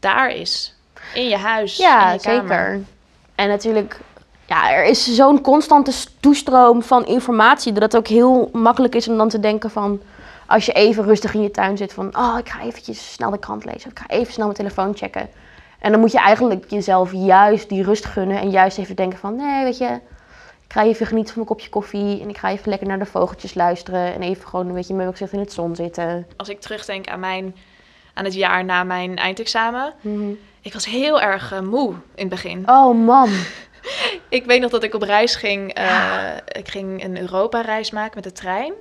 daar 0.00 0.30
is. 0.30 0.74
In 1.14 1.28
je 1.28 1.36
huis, 1.36 1.78
in 1.78 1.84
Ja, 1.84 2.12
je 2.12 2.20
kamer. 2.20 2.40
zeker. 2.48 2.80
En 3.34 3.48
natuurlijk, 3.48 4.00
ja, 4.52 4.72
er 4.72 4.84
is 4.84 5.14
zo'n 5.14 5.40
constante 5.40 5.92
toestroom 6.20 6.82
van 6.82 7.06
informatie 7.06 7.72
dat 7.72 7.82
het 7.82 7.96
ook 7.96 8.06
heel 8.06 8.50
makkelijk 8.52 8.94
is 8.94 9.08
om 9.08 9.16
dan 9.16 9.28
te 9.28 9.40
denken 9.40 9.70
van, 9.70 10.00
als 10.46 10.66
je 10.66 10.72
even 10.72 11.04
rustig 11.04 11.34
in 11.34 11.42
je 11.42 11.50
tuin 11.50 11.76
zit 11.76 11.92
van, 11.92 12.16
oh, 12.16 12.36
ik 12.38 12.48
ga 12.48 12.62
eventjes 12.62 13.12
snel 13.12 13.30
de 13.30 13.38
krant 13.38 13.64
lezen. 13.64 13.86
Of 13.86 13.90
ik 13.90 13.98
ga 13.98 14.06
even 14.08 14.32
snel 14.32 14.46
mijn 14.46 14.58
telefoon 14.58 14.96
checken. 14.96 15.28
En 15.78 15.90
dan 15.90 16.00
moet 16.00 16.12
je 16.12 16.18
eigenlijk 16.18 16.64
jezelf 16.70 17.12
juist 17.12 17.68
die 17.68 17.82
rust 17.82 18.04
gunnen. 18.04 18.40
En 18.40 18.50
juist 18.50 18.78
even 18.78 18.96
denken 18.96 19.18
van, 19.18 19.36
nee, 19.36 19.64
weet 19.64 19.78
je, 19.78 20.00
ik 20.66 20.72
ga 20.72 20.82
even 20.84 21.06
genieten 21.06 21.34
van 21.34 21.42
mijn 21.42 21.54
kopje 21.54 21.70
koffie. 21.70 22.20
En 22.20 22.28
ik 22.28 22.38
ga 22.38 22.50
even 22.50 22.68
lekker 22.68 22.88
naar 22.88 22.98
de 22.98 23.06
vogeltjes 23.06 23.54
luisteren. 23.54 24.14
En 24.14 24.22
even 24.22 24.48
gewoon 24.48 24.66
een 24.66 24.74
beetje 24.74 24.94
met 24.94 25.02
mijn 25.02 25.16
gezicht 25.16 25.32
in 25.32 25.38
het 25.38 25.52
zon 25.52 25.76
zitten. 25.76 26.26
Als 26.36 26.48
ik 26.48 26.60
terugdenk 26.60 27.08
aan, 27.08 27.20
mijn, 27.20 27.56
aan 28.14 28.24
het 28.24 28.34
jaar 28.34 28.64
na 28.64 28.84
mijn 28.84 29.16
eindexamen. 29.16 29.92
Ik 30.60 30.72
was 30.72 30.86
heel 30.86 31.20
erg 31.20 31.52
eh, 31.52 31.60
moe 31.60 31.90
in 31.90 32.00
het 32.14 32.28
begin. 32.28 32.68
Oh 32.68 33.04
man. 33.06 33.30
Ik 34.28 34.44
weet 34.44 34.60
nog 34.60 34.70
dat 34.70 34.82
ik 34.82 34.94
op 34.94 35.02
reis 35.02 35.34
ging. 35.34 35.74
eh, 35.74 36.30
Ik 36.46 36.68
ging 36.68 37.04
een 37.04 37.18
Europa-reis 37.20 37.90
maken 37.90 38.12
met 38.14 38.24
de 38.24 38.32
trein. 38.32 38.72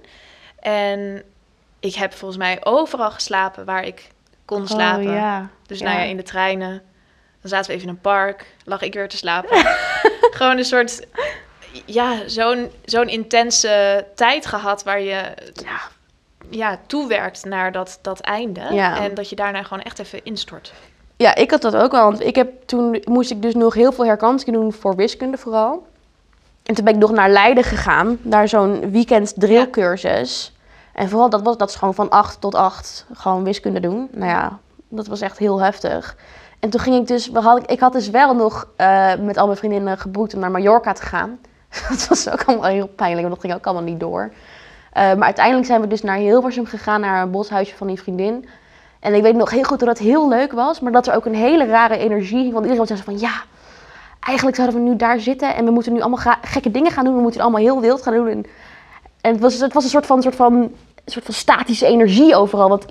En 0.60 1.24
ik 1.80 1.96
heb 1.96 2.14
volgens 2.14 2.40
mij 2.40 2.66
overal 2.66 3.12
geslapen 3.12 3.66
waar 3.66 3.84
ik 3.86 4.08
kon 4.46 4.68
slapen. 4.68 5.08
Oh, 5.08 5.14
ja. 5.14 5.50
Dus 5.66 5.80
Ja. 5.80 5.86
nou 5.86 6.00
ja, 6.00 6.04
in 6.06 6.18
de 6.18 6.24
treinen. 6.24 6.82
Dan 7.42 7.50
zaten 7.50 7.68
we 7.70 7.76
even 7.76 7.88
in 7.88 7.94
een 7.94 8.02
park. 8.02 8.46
Lag 8.66 8.82
ik 8.82 8.94
weer 8.94 9.10
te 9.10 9.18
slapen. 9.18 9.58
Gewoon 10.38 10.58
een 10.58 10.66
soort... 10.66 11.06
Ja, 11.86 12.28
zo'n 12.28 12.72
zo'n 12.86 13.08
intense 13.08 14.08
tijd 14.16 14.46
gehad 14.46 14.84
waar 14.84 15.00
je 15.02 15.34
Ja. 15.54 15.80
ja, 16.50 16.80
toewerkt 16.88 17.46
naar 17.46 17.72
dat, 17.72 18.00
dat 18.02 18.20
einde. 18.20 18.62
En 18.96 19.14
dat 19.14 19.30
je 19.30 19.36
daarna 19.36 19.64
gewoon 19.64 19.84
echt 19.84 20.00
even 20.00 20.24
instort. 20.26 20.74
Ja, 21.22 21.36
ik 21.36 21.52
had 21.52 21.62
dat 21.62 21.76
ook 21.76 21.92
wel. 21.92 22.04
Want 22.04 22.22
ik 22.22 22.36
heb, 22.36 22.68
toen 22.68 23.04
moest 23.04 23.32
ik 23.32 23.42
dus 23.42 23.54
nog 23.54 23.74
heel 23.74 23.92
veel 23.92 24.06
herkansingen 24.06 24.60
doen 24.60 24.74
voor 24.74 24.96
wiskunde 24.96 25.38
vooral. 25.38 25.86
En 26.64 26.76
toen 26.76 26.86
ben 26.86 26.94
ik 26.94 27.00
nog 27.00 27.12
naar 27.12 27.30
Leiden 27.30 27.64
gegaan. 27.64 28.18
Naar 28.22 28.48
zo'n 28.48 28.92
weekend 28.92 29.34
drillcursus. 29.36 30.56
En 30.94 31.10
vooral 31.10 31.30
dat, 31.30 31.42
was, 31.42 31.58
dat 31.58 31.76
gewoon 31.76 31.94
van 31.94 32.10
8 32.10 32.42
tot 32.42 32.56
8 32.56 33.06
gewoon 33.14 33.44
wiskunde 33.44 33.80
doen. 33.80 34.08
Nou 34.12 34.32
ja, 34.32 34.60
dat 34.88 35.08
was 35.08 35.22
echt 35.22 35.38
heel 35.38 35.62
heftig. 35.62 36.16
En 36.60 36.70
toen 36.70 36.80
ging 36.80 36.96
ik 36.96 37.08
dus, 37.08 37.30
we 37.30 37.40
hadden, 37.40 37.68
ik 37.68 37.80
had 37.80 37.94
dus 37.94 38.10
wel 38.10 38.36
nog 38.36 38.68
eh, 38.76 39.16
met 39.16 39.38
al 39.38 39.46
mijn 39.46 39.58
vriendinnen 39.58 39.98
geboekt 39.98 40.34
om 40.34 40.40
naar 40.40 40.52
Mallorca 40.52 40.94
te 40.94 41.02
gaan. 41.02 41.40
dat 41.90 42.08
was 42.08 42.30
ook 42.30 42.44
allemaal 42.44 42.70
heel 42.70 42.88
pijnlijk, 42.88 43.22
want 43.22 43.34
dat 43.34 43.44
ging 43.44 43.54
ook 43.54 43.66
allemaal 43.66 43.92
niet 43.92 44.00
door. 44.00 44.32
Eh, 44.92 45.14
maar 45.14 45.26
uiteindelijk 45.26 45.68
zijn 45.68 45.82
we 45.82 45.88
dus 45.88 46.02
naar 46.02 46.18
Hilversum 46.18 46.66
gegaan, 46.66 47.02
naar 47.02 47.22
een 47.22 47.32
boshuisje 47.32 47.76
van 47.76 47.88
die 47.88 48.02
vriendin. 48.02 48.46
En 49.02 49.14
ik 49.14 49.22
weet 49.22 49.36
nog 49.36 49.50
heel 49.50 49.64
goed 49.64 49.80
dat 49.80 49.88
het 49.88 50.00
heel 50.00 50.30
leuk 50.30 50.52
was, 50.52 50.80
maar 50.80 50.92
dat 50.92 51.08
er 51.08 51.16
ook 51.16 51.26
een 51.26 51.36
hele 51.36 51.66
rare 51.66 51.98
energie 51.98 52.42
ging. 52.42 52.54
Want 52.54 52.66
iedereen 52.66 52.88
zo 52.88 52.96
van, 53.04 53.20
ja, 53.20 53.32
eigenlijk 54.20 54.58
zouden 54.58 54.84
we 54.84 54.90
nu 54.90 54.96
daar 54.96 55.20
zitten 55.20 55.56
en 55.56 55.66
we 55.66 55.72
moeten 55.72 55.94
nu 55.94 56.02
allemaal 56.02 56.36
gekke 56.42 56.72
dingen 56.72 56.92
gaan 56.92 57.06
doen. 57.06 57.16
We 57.16 57.22
moeten 57.22 57.42
het 57.42 57.50
allemaal 57.50 57.72
heel 57.72 57.82
wild 57.82 58.02
gaan 58.02 58.14
doen. 58.14 58.28
En, 58.28 58.46
en 59.22 59.32
het, 59.32 59.42
was, 59.42 59.60
het 59.60 59.74
was 59.74 59.84
een 59.84 59.90
soort 59.90 60.06
van, 60.06 60.22
soort, 60.22 60.36
van, 60.36 60.72
soort 61.06 61.26
van 61.26 61.34
statische 61.34 61.86
energie 61.86 62.36
overal. 62.36 62.70
Want 62.70 62.86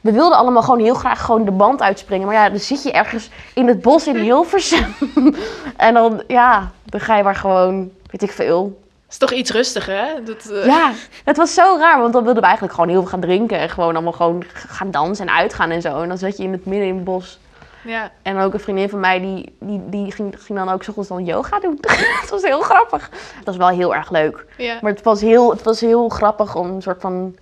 we 0.00 0.12
wilden 0.12 0.38
allemaal 0.38 0.62
gewoon 0.62 0.80
heel 0.80 0.94
graag 0.94 1.24
gewoon 1.24 1.44
de 1.44 1.50
band 1.50 1.82
uitspringen. 1.82 2.26
Maar 2.26 2.36
ja, 2.36 2.48
dan 2.48 2.58
zit 2.58 2.82
je 2.82 2.92
ergens 2.92 3.30
in 3.54 3.66
het 3.66 3.82
bos 3.82 4.06
in 4.06 4.16
Hilversum. 4.16 4.94
en 5.76 5.94
dan, 5.94 6.22
ja, 6.26 6.70
dan 6.84 7.00
ga 7.00 7.16
je 7.16 7.22
maar 7.22 7.36
gewoon, 7.36 7.90
weet 8.10 8.22
ik 8.22 8.30
veel, 8.30 8.78
is 9.08 9.18
toch 9.18 9.32
iets 9.32 9.50
rustiger, 9.50 9.94
hè? 9.94 10.22
Dat, 10.22 10.50
eh, 10.50 10.66
ja, 10.66 10.92
het 11.24 11.36
was 11.36 11.54
zo 11.54 11.76
raar, 11.78 12.00
want 12.00 12.12
dan 12.12 12.22
wilden 12.22 12.40
we 12.40 12.46
eigenlijk 12.48 12.74
gewoon 12.74 12.90
heel 12.90 13.00
veel 13.00 13.10
gaan 13.10 13.20
drinken. 13.20 13.58
En 13.58 13.68
gewoon 13.68 13.94
allemaal 13.94 14.12
gewoon 14.12 14.44
gaan 14.52 14.90
dansen 14.90 15.26
en 15.26 15.34
uitgaan 15.34 15.70
en 15.70 15.82
zo. 15.82 16.02
En 16.02 16.08
dan 16.08 16.18
zat 16.18 16.36
je 16.36 16.42
in 16.42 16.52
het 16.52 16.66
midden 16.66 16.88
in 16.88 16.94
het 16.94 17.04
bos. 17.04 17.38
ja. 17.84 18.10
En 18.22 18.38
ook 18.38 18.52
een 18.52 18.60
vriendin 18.60 18.88
van 18.88 19.00
mij, 19.00 19.20
die, 19.20 19.56
die, 19.60 19.82
die 19.88 20.12
ging, 20.12 20.34
ging 20.38 20.58
dan 20.58 20.68
ook 20.68 20.88
ochtends 20.88 21.08
dan 21.08 21.24
yoga 21.24 21.60
doen. 21.60 21.78
het 22.20 22.30
was 22.30 22.42
heel 22.42 22.60
grappig. 22.60 23.10
Het 23.36 23.46
was 23.46 23.56
wel 23.56 23.68
heel 23.68 23.94
erg 23.94 24.10
leuk. 24.10 24.46
ja. 24.56 24.78
Maar 24.80 24.92
het 24.92 25.02
was 25.02 25.20
heel, 25.20 25.50
het 25.50 25.62
was 25.62 25.80
heel 25.80 26.08
grappig 26.08 26.54
om 26.54 26.66
een 26.70 26.82
soort 26.82 27.00
van... 27.00 27.36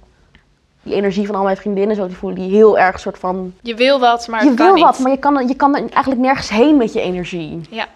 Die 0.83 0.95
energie 0.95 1.27
van 1.27 1.35
al 1.35 1.43
mijn 1.43 1.57
vriendinnen 1.57 1.97
zo 1.97 2.07
te 2.07 2.15
voelen. 2.15 2.39
Die 2.39 2.51
heel 2.51 2.79
erg 2.79 3.01
soort 3.01 3.19
van... 3.19 3.55
Je 3.63 3.75
wil 3.75 4.01
wat, 4.01 4.29
maar 4.29 4.45
je 4.45 4.55
wil 4.55 4.75
niet. 4.75 4.85
wat, 4.85 4.99
maar 4.99 5.11
je 5.11 5.19
kan, 5.19 5.49
je 5.49 5.55
kan 5.55 5.75
er 5.75 5.81
eigenlijk 5.81 6.21
nergens 6.21 6.49
heen 6.49 6.77
met 6.77 6.93
je 6.93 7.01
energie. 7.01 7.61
Ja. 7.71 7.87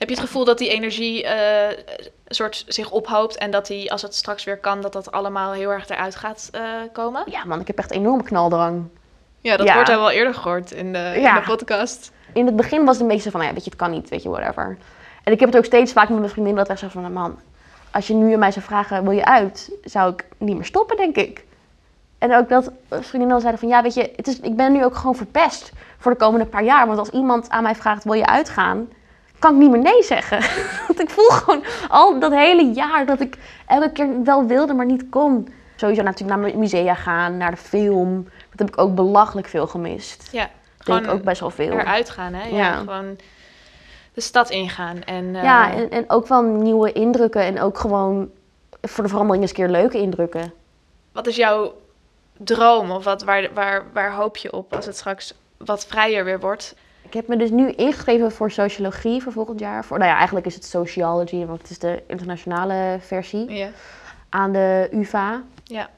Heb 0.00 0.08
je 0.08 0.14
het 0.14 0.24
gevoel 0.24 0.44
dat 0.44 0.58
die 0.58 0.68
energie 0.68 1.24
eh, 1.24 1.68
een 2.24 2.34
soort 2.34 2.64
zich 2.68 2.90
ophoopt 2.90 3.36
en 3.36 3.50
dat 3.50 3.66
die, 3.66 3.92
als 3.92 4.02
het 4.02 4.14
straks 4.14 4.44
weer 4.44 4.58
kan, 4.58 4.80
dat 4.80 4.92
dat 4.92 5.12
allemaal 5.12 5.52
heel 5.52 5.70
erg 5.70 5.88
eruit 5.88 6.16
gaat 6.16 6.48
eh, 6.52 6.62
komen? 6.92 7.22
Ja 7.26 7.44
man, 7.44 7.60
ik 7.60 7.66
heb 7.66 7.78
echt 7.78 7.90
enorme 7.90 8.22
knaldrang. 8.22 8.84
Ja, 9.40 9.56
dat 9.56 9.66
Ja. 9.66 9.74
wordt 9.74 9.88
al 9.90 9.98
wel 9.98 10.10
eerder 10.10 10.34
gehoord 10.34 10.70
in 10.72 10.92
de, 10.92 10.98
Ja. 10.98 11.34
in 11.36 11.40
de 11.42 11.46
podcast. 11.48 12.12
in 12.32 12.46
het 12.46 12.56
begin 12.56 12.84
was 12.84 12.92
het 12.94 13.00
een 13.02 13.08
beetje 13.08 13.22
zo 13.22 13.30
van, 13.38 13.46
ja, 13.46 13.52
weet 13.52 13.64
je, 13.64 13.70
het 13.70 13.78
kan 13.78 13.90
niet, 13.90 14.08
weet 14.08 14.22
je, 14.22 14.28
whatever. 14.28 14.76
En 15.24 15.32
ik 15.32 15.40
heb 15.40 15.48
het 15.48 15.58
ook 15.58 15.64
steeds 15.64 15.92
vaak 15.92 16.08
met 16.08 16.18
mijn 16.18 16.30
vriendin 16.30 16.54
dat 16.54 16.70
ik 16.70 16.78
zeg 16.78 16.90
van, 16.90 17.12
man, 17.12 17.38
als 17.90 18.06
je 18.06 18.14
nu 18.14 18.32
aan 18.32 18.38
mij 18.38 18.52
zou 18.52 18.64
vragen, 18.64 19.02
wil 19.02 19.12
je 19.12 19.24
uit, 19.24 19.70
zou 19.84 20.12
ik 20.12 20.24
niet 20.38 20.56
meer 20.56 20.64
stoppen, 20.64 20.96
denk 20.96 21.16
ik. 21.16 21.44
En 22.18 22.34
ook 22.36 22.48
dat 22.48 22.70
vriendinnen 22.90 23.28
dan 23.28 23.40
zeiden 23.40 23.60
van, 23.60 23.68
ja, 23.68 23.82
weet 23.82 23.94
je, 23.94 24.12
het 24.16 24.26
is, 24.26 24.40
ik 24.40 24.56
ben 24.56 24.72
nu 24.72 24.84
ook 24.84 24.96
gewoon 24.96 25.16
verpest 25.16 25.72
voor 25.98 26.12
de 26.12 26.18
komende 26.18 26.46
paar 26.46 26.64
jaar. 26.64 26.86
Want 26.86 26.98
als 26.98 27.08
iemand 27.10 27.48
aan 27.50 27.62
mij 27.62 27.74
vraagt, 27.74 28.04
wil 28.04 28.12
je 28.12 28.26
uitgaan, 28.26 28.88
kan 29.40 29.52
ik 29.54 29.58
niet 29.60 29.70
meer 29.70 29.80
nee 29.82 30.02
zeggen. 30.02 30.38
Want 30.86 31.00
ik 31.00 31.10
voel 31.10 31.28
gewoon 31.30 31.64
al 31.88 32.18
dat 32.18 32.32
hele 32.32 32.70
jaar 32.72 33.06
dat 33.06 33.20
ik 33.20 33.36
elke 33.66 33.90
keer 33.92 34.22
wel 34.24 34.46
wilde, 34.46 34.74
maar 34.74 34.86
niet 34.86 35.04
kon. 35.10 35.48
Sowieso 35.76 36.02
natuurlijk 36.02 36.40
naar 36.40 36.58
musea 36.58 36.94
gaan, 36.94 37.36
naar 37.36 37.50
de 37.50 37.56
film. 37.56 38.24
Dat 38.50 38.58
heb 38.58 38.68
ik 38.68 38.78
ook 38.80 38.94
belachelijk 38.94 39.46
veel 39.46 39.66
gemist. 39.66 40.28
Ja, 40.32 40.40
Dat 40.76 40.86
deed 40.86 40.96
ik 40.96 41.02
gewoon 41.04 41.18
ook 41.18 41.24
best 41.24 41.40
wel 41.40 41.50
veel. 41.50 41.72
eruit 41.72 42.10
gaan, 42.10 42.34
hè? 42.34 42.48
Ja, 42.48 42.56
Ja. 42.56 42.74
gewoon 42.76 43.16
de 44.14 44.20
stad 44.20 44.50
ingaan. 44.50 45.02
En, 45.04 45.36
eh, 45.36 45.42
Ja, 45.42 45.72
en, 45.72 45.90
en 45.90 46.04
ook 46.10 46.26
wel 46.26 46.42
nieuwe 46.42 46.92
indrukken 46.92 47.42
en 47.42 47.60
ook 47.60 47.78
gewoon 47.78 48.30
voor 48.82 49.04
de 49.04 49.10
verandering 49.10 49.42
eens 49.42 49.50
een 49.50 49.56
keer 49.64 49.68
leuke 49.68 49.98
indrukken. 49.98 50.52
Wat 51.12 51.26
is 51.26 51.36
jouw 51.36 51.72
droom 52.36 52.90
of 52.90 53.04
wat, 53.04 53.22
waar, 53.22 53.48
waar, 53.54 53.82
waar 53.92 54.12
hoop 54.14 54.36
je 54.36 54.52
op 54.52 54.74
als 54.74 54.86
het 54.86 54.96
straks 54.96 55.34
wat 55.56 55.86
vrijer 55.86 56.24
weer 56.24 56.40
wordt? 56.40 56.74
Ik 57.02 57.12
heb 57.12 57.28
me 57.28 57.36
dus 57.36 57.50
nu 57.50 57.70
ingeschreven 57.70 58.32
voor 58.32 58.50
sociologie 58.50 59.22
voor 59.22 59.32
volgend 59.32 59.60
jaar. 59.60 59.84
Voor, 59.84 59.98
nou 59.98 60.10
ja, 60.10 60.16
eigenlijk 60.16 60.46
is 60.46 60.54
het 60.54 60.64
sociology, 60.64 61.44
want 61.46 61.60
het 61.60 61.70
is 61.70 61.78
de 61.78 62.02
internationale 62.06 62.96
versie 63.00 63.50
Ja. 63.52 63.68
aan 64.28 64.52
de 64.52 64.88
UvA. 64.92 65.42
Ja. 65.64 65.88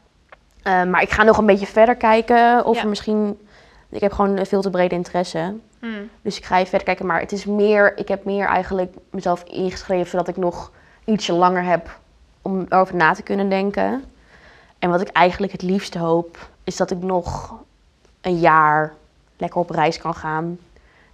Eh, 0.63 0.83
maar 0.85 1.03
ik 1.03 1.11
ga 1.11 1.23
nog 1.23 1.39
een 1.39 1.47
beetje 1.47 1.67
verder 1.67 1.97
kijken 1.97 2.65
of 2.65 2.77
Ja. 2.77 2.83
er 2.83 2.89
misschien... 2.89 3.39
Ik 3.89 4.01
heb 4.01 4.13
gewoon 4.13 4.47
veel 4.47 4.63
te 4.63 4.71
brede 4.71 4.95
interesse. 4.95 5.55
Hmm. 5.79 6.09
Dus 6.23 6.39
ik 6.39 6.45
ga 6.45 6.55
even 6.57 6.69
verder 6.69 6.87
kijken. 6.87 7.07
Maar 7.07 7.21
het 7.21 7.33
is 7.33 7.45
meer, 7.45 7.99
ik 7.99 8.09
heb 8.09 8.25
meer 8.25 8.47
eigenlijk 8.47 8.95
mezelf 9.11 9.43
ingeschreven 9.43 10.11
zodat 10.11 10.29
ik 10.29 10.37
nog 10.37 10.73
ietsje 11.05 11.33
langer 11.33 11.65
heb 11.65 11.99
om 12.43 12.67
erover 12.69 12.97
na 12.97 13.13
te 13.13 13.23
kunnen 13.23 13.49
denken. 13.49 14.05
En 14.79 14.91
wat 14.91 15.01
ik 15.01 15.09
eigenlijk 15.09 15.53
het 15.53 15.63
liefste 15.63 15.99
hoop, 15.99 16.49
is 16.65 16.77
dat 16.77 16.91
ik 16.91 17.03
nog 17.03 17.55
een 18.21 18.39
jaar 18.39 18.93
lekker 19.37 19.61
op 19.61 19.71
reis 19.71 19.99
kan 19.99 20.15
gaan. 20.15 20.59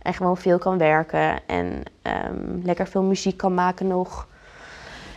En 0.02 0.14
gewoon 0.14 0.36
veel 0.36 0.58
kan 0.58 0.78
werken. 0.78 1.46
En 1.46 1.82
ehm, 2.02 2.60
lekker 2.62 2.88
veel 2.88 3.02
muziek 3.02 3.36
kan 3.36 3.54
maken 3.54 3.86
nog. 3.86 4.26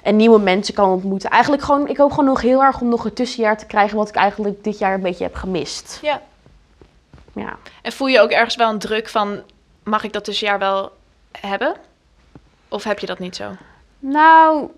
En 0.03 0.15
nieuwe 0.15 0.39
mensen 0.39 0.73
kan 0.73 0.89
ontmoeten. 0.89 1.29
Eigenlijk 1.29 1.63
gewoon, 1.63 1.87
ik 1.87 1.97
hoop 1.97 2.09
gewoon 2.09 2.25
nog 2.25 2.41
heel 2.41 2.63
erg 2.63 2.81
om 2.81 2.89
nog 2.89 3.05
een 3.05 3.13
tussenjaar 3.13 3.57
te 3.57 3.65
krijgen 3.65 3.97
wat 3.97 4.09
ik 4.09 4.15
eigenlijk 4.15 4.63
dit 4.63 4.77
jaar 4.77 4.93
een 4.93 5.01
beetje 5.01 5.23
heb 5.23 5.35
gemist. 5.35 5.99
ja. 6.01 6.21
Ja. 7.33 7.57
En 7.81 7.91
voel 7.91 8.07
je 8.07 8.19
ook 8.19 8.31
ergens 8.31 8.55
wel 8.55 8.69
een 8.69 8.79
druk 8.79 9.09
van, 9.09 9.41
mag 9.83 10.03
ik 10.03 10.13
dat 10.13 10.23
tussenjaar 10.23 10.59
wel 10.59 10.91
hebben? 11.31 11.75
Of 12.67 12.83
heb 12.83 12.99
je 12.99 13.05
dat 13.05 13.19
niet 13.19 13.35
zo? 13.35 13.51
Nou, 13.99 14.69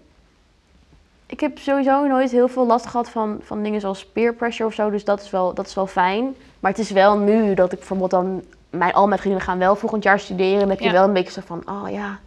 ik 1.25 1.39
heb 1.39 1.59
sowieso 1.59 2.07
nooit 2.07 2.31
heel 2.31 2.47
veel 2.47 2.65
last 2.65 2.85
gehad 2.85 3.09
van, 3.09 3.39
van 3.43 3.63
dingen 3.63 3.81
zoals 3.81 4.05
peer 4.05 4.33
pressure 4.33 4.69
of 4.69 4.73
zo. 4.73 4.89
Dus 4.89 5.03
dat 5.03 5.21
is, 5.21 5.29
wel, 5.29 5.53
dat 5.53 5.67
is 5.67 5.73
wel 5.73 5.87
fijn. 5.87 6.35
Maar 6.59 6.71
het 6.71 6.79
is 6.79 6.91
wel 6.91 7.17
nu 7.17 7.53
dat 7.53 7.71
ik 7.71 7.77
bijvoorbeeld 7.77 8.11
dan... 8.11 8.43
Mijn, 8.73 8.93
al 8.93 9.07
mijn 9.07 9.19
vrienden 9.19 9.41
gaan 9.41 9.57
wel 9.59 9.75
volgend 9.75 10.03
jaar 10.03 10.19
studeren. 10.19 10.53
En 10.53 10.59
dan 10.59 10.69
heb 10.69 10.79
je 10.79 10.85
Ja. 10.85 10.91
wel 10.91 11.03
een 11.03 11.13
beetje 11.13 11.31
zo 11.31 11.41
van, 11.45 11.63
oh 11.65 11.89
ja. 11.89 12.19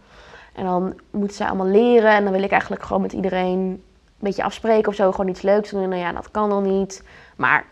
En 0.53 0.65
dan 0.65 0.93
moeten 1.11 1.37
ze 1.37 1.47
allemaal 1.47 1.65
leren. 1.67 2.11
En 2.11 2.23
dan 2.23 2.33
wil 2.33 2.43
ik 2.43 2.51
eigenlijk 2.51 2.83
gewoon 2.83 3.01
met 3.01 3.13
iedereen 3.13 3.59
een 3.59 3.83
beetje 4.17 4.43
afspreken 4.43 4.87
of 4.89 4.95
zo. 4.95 5.11
Gewoon 5.11 5.27
iets 5.29 5.41
leuks 5.41 5.69
doen. 5.69 5.83
En 5.83 5.89
dan 5.89 5.99
ja, 5.99 6.11
dat 6.11 6.31
kan 6.31 6.49
dan 6.49 6.79
niet. 6.79 7.03
Maar 7.35 7.65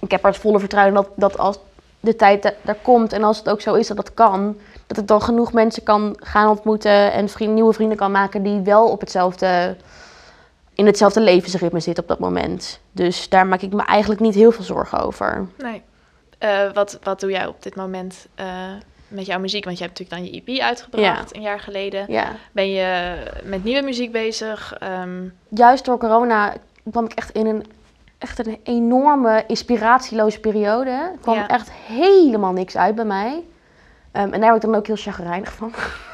ik 0.00 0.10
heb 0.10 0.20
er 0.24 0.28
het 0.30 0.38
volle 0.38 0.58
vertrouwen 0.58 0.94
dat, 0.94 1.08
dat 1.14 1.38
als 1.38 1.58
de 2.00 2.16
tijd 2.16 2.42
da- 2.42 2.54
daar 2.62 2.76
komt... 2.82 3.12
en 3.12 3.22
als 3.24 3.38
het 3.38 3.48
ook 3.48 3.60
zo 3.60 3.74
is 3.74 3.86
dat 3.86 3.96
dat 3.96 4.14
kan... 4.14 4.56
dat 4.86 4.98
ik 4.98 5.06
dan 5.06 5.22
genoeg 5.22 5.52
mensen 5.52 5.82
kan 5.82 6.16
gaan 6.20 6.48
ontmoeten... 6.48 7.12
en 7.12 7.28
vriend, 7.28 7.54
nieuwe 7.54 7.72
vrienden 7.72 7.96
kan 7.96 8.10
maken 8.10 8.42
die 8.42 8.60
wel 8.60 8.88
op 8.88 9.00
hetzelfde... 9.00 9.76
in 10.74 10.86
hetzelfde 10.86 11.20
levensritme 11.20 11.80
zitten 11.80 12.02
op 12.02 12.08
dat 12.08 12.18
moment. 12.18 12.80
Dus 12.92 13.28
daar 13.28 13.46
maak 13.46 13.60
ik 13.62 13.72
me 13.72 13.82
eigenlijk 13.82 14.20
niet 14.20 14.34
heel 14.34 14.52
veel 14.52 14.64
zorgen 14.64 15.00
over. 15.00 15.46
Nee. 15.58 15.82
Eh, 16.40 16.72
wat, 16.72 16.98
wat 17.02 17.20
doe 17.20 17.30
jij 17.30 17.46
op 17.46 17.62
dit 17.62 17.74
moment 17.76 18.26
eh, 18.34 18.46
met 19.08 19.26
jouw 19.26 19.38
muziek? 19.38 19.64
Want 19.64 19.78
je 19.78 19.84
hebt 19.84 19.98
natuurlijk 19.98 20.30
dan 20.30 20.34
je 20.34 20.42
EP 20.56 20.60
uitgebracht 20.62 21.36
een 21.36 21.42
jaar 21.42 21.60
geleden. 21.60 22.04
Ja. 22.08 22.26
Ben 22.52 22.70
je 22.70 23.14
met 23.44 23.64
nieuwe 23.64 23.82
muziek 23.82 24.12
bezig? 24.12 24.74
Ehm, 24.78 25.24
Juist 25.48 25.84
door 25.84 25.98
corona 25.98 26.54
kwam 26.90 27.04
ik 27.04 27.12
echt 27.12 27.30
in 27.30 27.46
een, 27.46 27.64
echt 28.18 28.46
een 28.46 28.60
enorme 28.64 29.44
inspiratieloze 29.46 30.40
periode. 30.40 30.90
Er 30.90 31.12
kwam 31.20 31.34
Ja. 31.34 31.48
echt 31.48 31.70
helemaal 31.72 32.52
niks 32.52 32.76
uit 32.76 32.94
bij 32.94 33.04
mij. 33.04 33.42
Ehm, 34.12 34.32
en 34.32 34.40
daar 34.40 34.50
word 34.50 34.62
ik 34.64 34.68
dan 34.70 34.78
ook 34.78 34.86
heel 34.86 34.96
chagrijnig 34.96 35.52
van. 35.52 35.72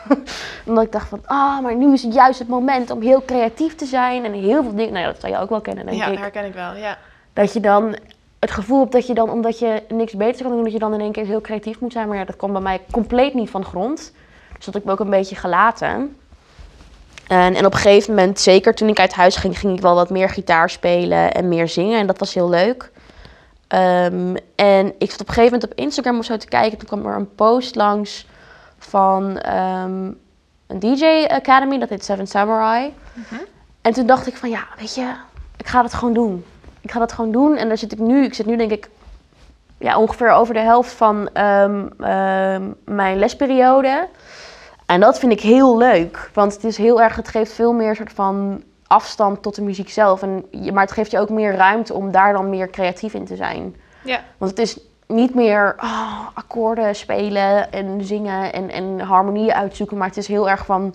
Omdat 0.66 0.84
ik 0.84 0.92
dacht 0.92 1.08
van, 1.08 1.20
ah, 1.24 1.60
maar 1.60 1.74
nu 1.76 1.92
is 1.92 2.02
het 2.02 2.14
juist 2.14 2.38
het 2.38 2.48
moment 2.48 2.90
om 2.90 3.00
heel 3.00 3.24
creatief 3.24 3.74
te 3.74 3.84
zijn. 3.86 4.24
En 4.24 4.32
heel 4.32 4.62
veel 4.62 4.74
dingen, 4.74 4.92
nou 4.92 5.04
ja, 5.06 5.12
dat 5.12 5.20
zou 5.20 5.32
je 5.32 5.38
ook 5.38 5.48
wel 5.50 5.60
kennen, 5.60 5.86
denk 5.86 5.98
ja, 5.98 6.06
ik. 6.06 6.18
herken 6.18 6.44
ik 6.44 6.54
wel. 6.54 6.74
Ja. 6.74 6.98
dat 7.32 7.52
je 7.52 7.60
dan 7.60 7.96
het 8.46 8.54
gevoel 8.54 8.80
hebt 8.80 8.92
dat 8.92 9.06
je 9.06 9.14
dan, 9.14 9.30
omdat 9.30 9.58
je 9.58 9.82
niks 9.88 10.12
beter 10.12 10.42
kan 10.42 10.52
doen, 10.54 10.62
dat 10.62 10.72
je 10.72 10.78
dan 10.78 10.94
in 10.94 11.00
één 11.00 11.12
keer 11.12 11.26
heel 11.26 11.40
creatief 11.40 11.80
moet 11.80 11.92
zijn. 11.92 12.08
Maar 12.08 12.16
ja, 12.16 12.24
dat 12.24 12.36
kwam 12.36 12.52
bij 12.52 12.60
mij 12.60 12.80
compleet 12.90 13.34
niet 13.34 13.50
van 13.50 13.60
de 13.60 13.66
grond. 13.66 14.12
Dus 14.56 14.64
dat 14.64 14.74
heb 14.74 14.82
ik 14.82 14.84
me 14.84 14.92
ook 14.92 15.00
een 15.00 15.10
beetje 15.10 15.36
gelaten. 15.36 16.16
En, 17.26 17.54
en 17.54 17.66
op 17.66 17.72
een 17.72 17.78
gegeven 17.78 18.14
moment, 18.14 18.40
zeker 18.40 18.74
toen 18.74 18.88
ik 18.88 18.98
uit 18.98 19.14
huis 19.14 19.36
ging, 19.36 19.58
ging 19.58 19.76
ik 19.76 19.82
wel 19.82 19.94
wat 19.94 20.10
meer 20.10 20.28
gitaar 20.28 20.70
spelen 20.70 21.34
en 21.34 21.48
meer 21.48 21.68
zingen. 21.68 21.98
En 21.98 22.06
dat 22.06 22.18
was 22.18 22.34
heel 22.34 22.48
leuk. 22.48 22.90
Ehm, 23.68 24.36
en 24.54 24.94
ik 24.98 25.10
zat 25.10 25.20
op 25.20 25.28
een 25.28 25.34
gegeven 25.34 25.52
moment 25.52 25.64
op 25.64 25.78
Instagram 25.78 26.18
of 26.18 26.24
zo 26.24 26.36
te 26.36 26.48
kijken. 26.48 26.78
Toen 26.78 26.88
kwam 26.88 27.06
er 27.06 27.16
een 27.16 27.34
post 27.34 27.74
langs 27.74 28.26
van 28.78 29.38
ehm, 29.38 30.10
een 30.66 30.78
DJ 30.78 31.26
Academy, 31.28 31.78
dat 31.78 31.88
heet 31.88 32.04
Seven 32.04 32.26
Samurai. 32.26 32.94
En 33.80 33.92
toen 33.92 34.06
dacht 34.06 34.26
ik 34.26 34.36
van 34.36 34.50
ja, 34.50 34.66
weet 34.78 34.94
je, 34.94 35.12
ik 35.56 35.66
ga 35.66 35.82
dat 35.82 35.94
gewoon 35.94 36.14
doen. 36.14 36.44
Ik 36.86 36.92
ga 36.92 36.98
dat 36.98 37.12
gewoon 37.12 37.32
doen. 37.32 37.56
En 37.56 37.68
daar 37.68 37.78
zit 37.78 37.92
ik 37.92 37.98
nu, 37.98 38.24
ik 38.24 38.34
zit 38.34 38.46
nu 38.46 38.56
denk 38.56 38.70
ik 38.70 38.88
ja, 39.78 39.98
ongeveer 39.98 40.30
over 40.30 40.54
de 40.54 40.60
helft 40.60 40.92
van 40.92 41.28
ehm, 41.32 41.86
ehm, 42.00 42.62
mijn 42.84 43.18
lesperiode. 43.18 44.08
En 44.86 45.00
dat 45.00 45.18
vind 45.18 45.32
ik 45.32 45.40
heel 45.40 45.78
leuk. 45.78 46.30
Want 46.34 46.54
het 46.54 46.64
is 46.64 46.76
heel 46.76 47.02
erg, 47.02 47.16
het 47.16 47.28
geeft 47.28 47.52
veel 47.52 47.72
meer 47.72 47.96
soort 47.96 48.12
van 48.12 48.62
afstand 48.86 49.42
tot 49.42 49.54
de 49.54 49.62
muziek 49.62 49.90
zelf. 49.90 50.22
En, 50.22 50.44
maar 50.72 50.82
het 50.82 50.92
geeft 50.92 51.10
je 51.10 51.18
ook 51.18 51.30
meer 51.30 51.54
ruimte 51.54 51.94
om 51.94 52.10
daar 52.10 52.32
dan 52.32 52.50
meer 52.50 52.70
creatief 52.70 53.14
in 53.14 53.24
te 53.24 53.36
zijn. 53.36 53.76
Ja. 54.04 54.20
Want 54.38 54.50
het 54.50 54.60
is 54.60 54.78
niet 55.06 55.34
meer 55.34 55.74
oh, 55.78 56.26
akkoorden 56.34 56.94
spelen 56.94 57.72
en 57.72 58.04
zingen 58.04 58.52
en, 58.52 58.70
en 58.70 59.00
harmonieën 59.00 59.54
uitzoeken. 59.54 59.96
Maar 59.96 60.08
het 60.08 60.16
is 60.16 60.28
heel 60.28 60.50
erg 60.50 60.64
van... 60.64 60.94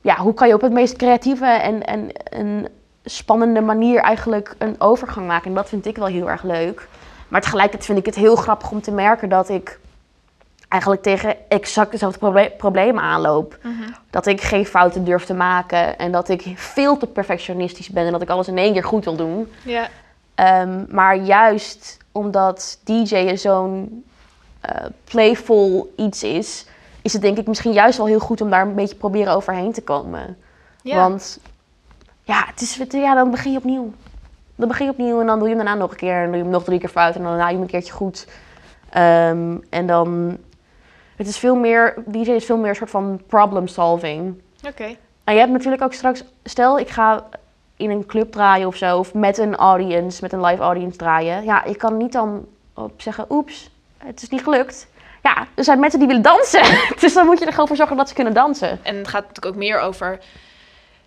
Ja, 0.00 0.16
hoe 0.16 0.34
kan 0.34 0.48
je 0.48 0.54
op 0.54 0.60
het 0.60 0.72
meest 0.72 0.96
creatieve 0.96 1.46
en, 1.46 1.84
en, 1.84 2.12
en 2.12 2.68
spannende 3.04 3.60
manier 3.60 4.00
eigenlijk 4.00 4.54
een 4.58 4.80
overgang 4.80 5.26
maken? 5.26 5.48
En 5.48 5.54
dat 5.54 5.68
vind 5.68 5.86
ik 5.86 5.96
wel 5.96 6.06
heel 6.06 6.30
erg 6.30 6.42
leuk. 6.42 6.88
Maar 7.28 7.40
tegelijkertijd 7.40 7.84
vind 7.84 7.98
ik 7.98 8.06
het 8.06 8.14
heel 8.14 8.36
grappig 8.36 8.70
om 8.70 8.80
te 8.80 8.90
merken 8.90 9.28
dat 9.28 9.48
ik 9.48 9.78
eigenlijk 10.68 11.02
tegen 11.02 11.36
exact 11.48 11.90
dezelfde 11.90 12.18
proble- 12.18 12.52
problemen 12.56 13.02
aanloop. 13.02 13.58
Dat 14.10 14.26
ik 14.26 14.40
geen 14.40 14.66
fouten 14.66 15.04
durf 15.04 15.24
te 15.24 15.34
maken 15.34 15.98
en 15.98 16.12
dat 16.12 16.28
ik 16.28 16.52
veel 16.56 16.96
te 16.96 17.06
perfectionistisch 17.06 17.88
ben 17.88 18.06
en 18.06 18.12
dat 18.12 18.22
ik 18.22 18.28
alles 18.30 18.48
in 18.48 18.58
één 18.58 18.72
keer 18.72 18.84
goed 18.84 19.04
wil 19.04 19.16
doen. 19.16 19.52
Ja. 19.64 19.88
Ehm, 20.34 20.84
maar 20.88 21.16
juist 21.16 21.98
omdat 22.12 22.78
DJ'en 22.84 23.38
zo'n 23.38 24.04
eh, 24.60 24.84
playful 25.04 25.92
iets 25.96 26.22
is, 26.22 26.66
is 27.02 27.12
het 27.12 27.22
denk 27.22 27.38
ik 27.38 27.46
misschien 27.46 27.72
juist 27.72 27.96
wel 27.96 28.06
heel 28.06 28.18
goed 28.18 28.40
om 28.40 28.50
daar 28.50 28.66
een 28.66 28.74
beetje 28.74 28.96
proberen 28.96 29.34
overheen 29.34 29.72
te 29.72 29.82
komen. 29.82 30.36
Want 30.82 31.38
ja, 32.22 32.44
het 32.46 32.60
is, 32.60 32.80
ja, 32.90 33.14
dan 33.14 33.30
begin 33.30 33.52
je 33.52 33.58
opnieuw. 33.58 33.92
Dan 34.54 34.68
begin 34.68 34.86
je 34.86 34.92
opnieuw 34.92 35.20
en 35.20 35.26
dan 35.26 35.38
doe 35.38 35.48
je 35.48 35.54
hem 35.54 35.64
daarna 35.64 35.80
nog 35.80 35.90
een 35.90 35.96
keer 35.96 36.14
en 36.14 36.20
dan 36.20 36.26
doe 36.26 36.36
je 36.36 36.42
hem 36.42 36.52
nog 36.52 36.64
drie 36.64 36.78
keer 36.78 36.88
fout 36.88 37.14
en 37.14 37.22
dan 37.22 37.30
daarna 37.30 37.46
je 37.46 37.52
hem 37.52 37.62
een 37.62 37.68
keertje 37.68 37.92
goed. 37.92 38.26
Ehm, 38.90 39.56
en 39.70 39.86
dan, 39.86 40.38
het 41.16 41.26
is 41.26 41.38
veel 41.38 41.56
meer, 41.56 41.94
DJ 42.06 42.30
is 42.30 42.44
veel 42.44 42.56
meer 42.56 42.68
een 42.68 42.74
soort 42.74 42.90
van 42.90 43.22
problem 43.26 43.66
solving. 43.66 44.42
Oké. 44.66 44.96
En 45.24 45.34
je 45.34 45.40
hebt 45.40 45.52
natuurlijk 45.52 45.82
ook 45.82 45.92
straks, 45.92 46.24
stel 46.44 46.78
ik 46.78 46.88
ga 46.88 47.24
in 47.76 47.90
een 47.90 48.06
club 48.06 48.32
draaien 48.32 48.66
of 48.66 48.76
zo, 48.76 48.98
of 48.98 49.14
met 49.14 49.38
een 49.38 49.56
audience, 49.56 50.22
met 50.22 50.32
een 50.32 50.44
live 50.44 50.62
audience 50.62 50.96
draaien. 50.96 51.44
Ja, 51.44 51.62
je 51.66 51.76
kan 51.76 51.96
niet 51.96 52.12
dan 52.12 52.46
op 52.74 53.00
zeggen, 53.00 53.26
oeps, 53.28 53.70
het 53.98 54.22
is 54.22 54.28
niet 54.28 54.42
gelukt. 54.42 54.88
Ja, 55.22 55.46
er 55.54 55.64
zijn 55.64 55.80
mensen 55.80 55.98
die 55.98 56.08
willen 56.08 56.22
dansen. 56.22 56.62
dus 57.00 57.14
dan 57.14 57.26
moet 57.26 57.38
je 57.38 57.44
er 57.44 57.52
gewoon 57.52 57.66
voor 57.66 57.76
zorgen 57.76 57.96
dat 57.96 58.08
ze 58.08 58.14
kunnen 58.14 58.34
dansen. 58.34 58.78
En 58.82 58.96
het 58.96 59.08
gaat 59.08 59.26
natuurlijk 59.26 59.46
ook 59.54 59.60
meer 59.60 59.80
over 59.80 60.18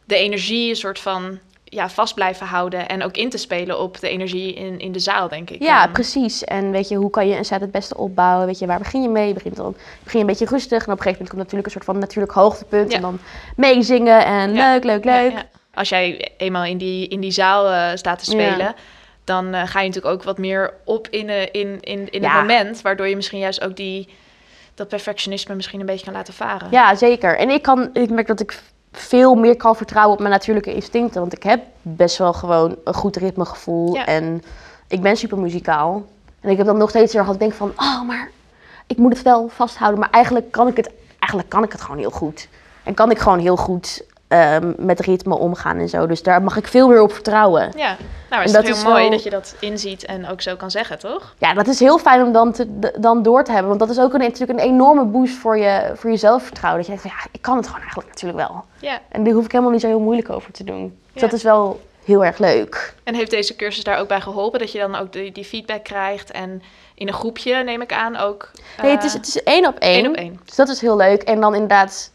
de 0.06 0.16
energie, 0.16 0.70
een 0.70 0.76
soort 0.76 1.00
van 1.00 1.40
ja, 1.64 1.90
vast 1.90 2.14
blijven 2.14 2.48
houden. 2.48 2.88
En 2.88 3.04
ook 3.04 3.18
in 3.18 3.30
te 3.30 3.38
spelen 3.38 3.80
op 3.80 4.00
de 4.00 4.10
energie 4.10 4.54
in, 4.54 4.80
in 4.80 4.92
de 4.92 5.00
zaal, 5.00 5.28
denk 5.30 5.50
ik. 5.50 5.62
Ja, 5.62 5.88
precies. 5.88 6.44
En 6.44 6.72
weet 6.72 6.88
je, 6.88 6.96
hoe 6.96 7.10
kan 7.10 7.28
je 7.28 7.38
een 7.38 7.46
set 7.46 7.62
het 7.62 7.72
beste 7.72 7.98
opbouwen? 7.98 8.46
Weet 8.46 8.60
je, 8.60 8.66
waar 8.66 8.78
begin 8.80 9.02
je 9.02 9.10
mee? 9.10 9.28
Je 9.28 9.34
begint 9.34 9.56
dan 9.56 9.76
begin 10.04 10.20
je 10.20 10.26
een 10.26 10.32
beetje 10.32 10.46
rustig. 10.46 10.86
En 10.86 10.92
op 10.92 10.98
een 10.98 11.04
gegeven 11.04 11.12
moment 11.12 11.30
komt 11.30 11.42
natuurlijk 11.42 11.66
een 11.66 11.72
soort 11.72 11.86
van 11.86 12.00
natuurlijk 12.00 12.34
hoogtepunt. 12.34 12.90
Ja. 12.92 12.96
En 12.96 13.02
dan 13.02 13.20
meezingen 13.56 14.26
en 14.26 14.54
Ja. 14.54 14.72
leuk, 14.72 14.84
leuk, 14.84 15.04
leuk. 15.06 15.32
ja. 15.32 15.44
Als 15.74 15.90
jij 15.90 16.32
eenmaal 16.38 16.66
in 16.66 16.78
die, 16.78 17.08
in 17.08 17.20
die 17.20 17.32
zaal 17.32 17.70
eh, 17.70 17.96
staat 17.96 18.20
te 18.20 18.26
spelen, 18.26 18.76
dan 19.24 19.54
eh, 19.54 19.68
ga 19.68 19.80
je 19.82 19.88
natuurlijk 19.88 20.16
ook 20.16 20.24
wat 20.24 20.38
meer 20.38 20.74
op 20.86 21.08
in, 21.10 21.30
eh, 21.30 21.42
in, 21.42 21.78
in, 21.82 22.10
in 22.10 22.24
het 22.24 22.34
moment. 22.34 22.82
Waardoor 22.82 23.08
je 23.08 23.16
misschien 23.16 23.40
juist 23.40 23.64
ook 23.64 23.76
die, 23.76 24.10
dat 24.76 24.88
perfectionisme 24.88 25.56
misschien 25.56 25.80
een 25.80 25.86
beetje 25.86 26.06
kan 26.06 26.14
laten 26.14 26.34
varen. 26.34 26.68
Ja, 26.72 26.96
zeker. 26.96 27.38
En 27.38 27.50
ik, 27.50 27.62
kan, 27.62 27.90
ik 27.94 28.10
merk 28.10 28.28
dat 28.28 28.40
ik 28.40 28.60
veel 28.96 29.36
meer 29.36 29.56
kan 29.56 29.76
vertrouwen 29.76 30.14
op 30.14 30.20
mijn 30.20 30.32
natuurlijke 30.32 30.74
instincten. 30.74 31.20
Want 31.20 31.34
ik 31.34 31.44
heb 31.44 31.64
best 31.82 32.18
wel 32.18 32.34
gewoon 32.34 32.76
een 32.84 32.94
goed 32.94 33.16
ritmegevoel. 33.16 33.94
Ja. 33.94 34.06
En 34.06 34.44
ik 34.88 35.02
ben 35.02 35.18
super 35.18 35.38
muzikaal. 35.38 36.06
En 36.40 36.50
ik 36.50 36.58
heb 36.58 36.66
dan 36.66 36.78
nog 36.78 36.90
steeds 36.90 37.14
heel 37.14 37.22
erg 37.22 37.38
denk 37.38 37.54
van... 37.54 37.74
Oh, 37.76 38.08
maar 38.08 38.30
ik 38.88 38.98
moet 38.98 39.14
het 39.14 39.22
wel 39.22 39.50
vasthouden. 39.50 40.00
Maar 40.00 40.10
eigenlijk 40.10 40.52
kan 40.52 40.68
ik 40.68 40.78
het, 40.78 40.90
eigenlijk 41.20 41.50
kan 41.50 41.64
ik 41.64 41.72
het 41.72 41.82
gewoon 41.82 41.98
heel 41.98 42.12
goed. 42.12 42.48
En 42.84 42.94
kan 42.94 43.12
ik 43.12 43.20
gewoon 43.20 43.40
heel 43.40 43.58
goed 43.58 44.04
ehm, 44.28 44.74
met 44.78 45.00
ritme 45.00 45.38
omgaan 45.38 45.78
en 45.78 45.90
zo. 45.90 46.08
Dus 46.08 46.24
daar 46.24 46.42
mag 46.42 46.58
ik 46.58 46.68
veel 46.68 46.88
meer 46.88 47.02
op 47.02 47.14
vertrouwen. 47.14 47.72
Ja, 47.78 47.98
nou 48.30 48.44
is 48.44 48.52
En 48.52 48.56
het 48.58 48.66
dat 48.66 48.66
heel 48.66 48.74
is 48.76 48.84
mooi 48.84 49.02
wel- 49.02 49.12
dat 49.12 49.24
je 49.24 49.30
dat 49.30 49.56
inziet 49.60 50.06
en 50.06 50.30
ook 50.30 50.42
zo 50.42 50.56
kan 50.56 50.72
zeggen, 50.72 51.00
toch? 51.00 51.34
Ja, 51.38 51.54
dat 51.54 51.68
is 51.68 51.80
heel 51.80 51.98
fijn 51.98 52.22
om 52.24 52.32
dan, 52.32 52.52
te, 52.52 52.92
dan 53.00 53.24
door 53.24 53.44
te 53.44 53.52
hebben. 53.52 53.68
Want 53.68 53.80
dat 53.80 53.90
is 53.90 54.00
ook 54.00 54.14
een, 54.14 54.20
natuurlijk 54.20 54.60
een 54.60 54.66
enorme 54.66 55.04
boost 55.06 55.34
voor 55.36 55.58
je, 55.58 55.92
voor 55.96 56.10
je 56.12 56.18
zelfvertrouwen. 56.18 56.84
Dat 56.86 56.92
je 56.92 56.98
denkt 57.02 57.10
van 57.12 57.22
ja, 57.24 57.30
ik 57.32 57.42
kan 57.42 57.56
het 57.56 57.66
gewoon 57.66 57.82
eigenlijk 57.82 58.10
natuurlijk 58.10 58.48
wel. 58.48 58.64
Ja. 58.80 59.00
En 59.10 59.24
daar 59.24 59.34
hoef 59.34 59.46
ik 59.46 59.52
helemaal 59.52 59.72
niet 59.74 59.82
zo 59.82 59.88
heel 59.88 60.00
moeilijk 60.00 60.30
over 60.30 60.52
te 60.52 60.64
doen. 60.64 61.00
Dus 61.14 61.22
Ja. 61.22 61.28
dat 61.28 61.34
is 61.34 61.44
wel 61.44 61.80
heel 62.04 62.26
erg 62.26 62.38
leuk. 62.38 62.94
En 63.04 63.16
heeft 63.16 63.32
deze 63.32 63.56
cursus 63.56 63.84
daar 63.84 64.00
ook 64.00 64.08
bij 64.08 64.22
geholpen? 64.22 64.60
Dat 64.60 64.72
je 64.72 64.80
dan 64.80 64.96
ook 64.96 65.14
die, 65.14 65.32
die 65.32 65.44
feedback 65.46 65.84
krijgt 65.84 66.32
en 66.32 66.62
in 66.96 67.08
een 67.08 67.14
groepje, 67.14 67.56
neem 67.64 67.82
ik 67.82 67.94
aan, 67.94 68.16
ook... 68.18 68.52
Nee, 68.82 68.92
eh, 68.92 68.96
het 68.96 69.04
is, 69.06 69.14
het 69.14 69.28
is 69.28 69.44
één 69.44 69.68
op 69.68 69.78
één. 69.80 69.94
één 70.04 70.08
op 70.08 70.16
één. 70.16 70.40
Dus 70.46 70.56
dat 70.56 70.70
is 70.70 70.82
heel 70.82 70.96
leuk. 70.96 71.22
En 71.24 71.40
dan 71.42 71.54
inderdaad, 71.54 72.12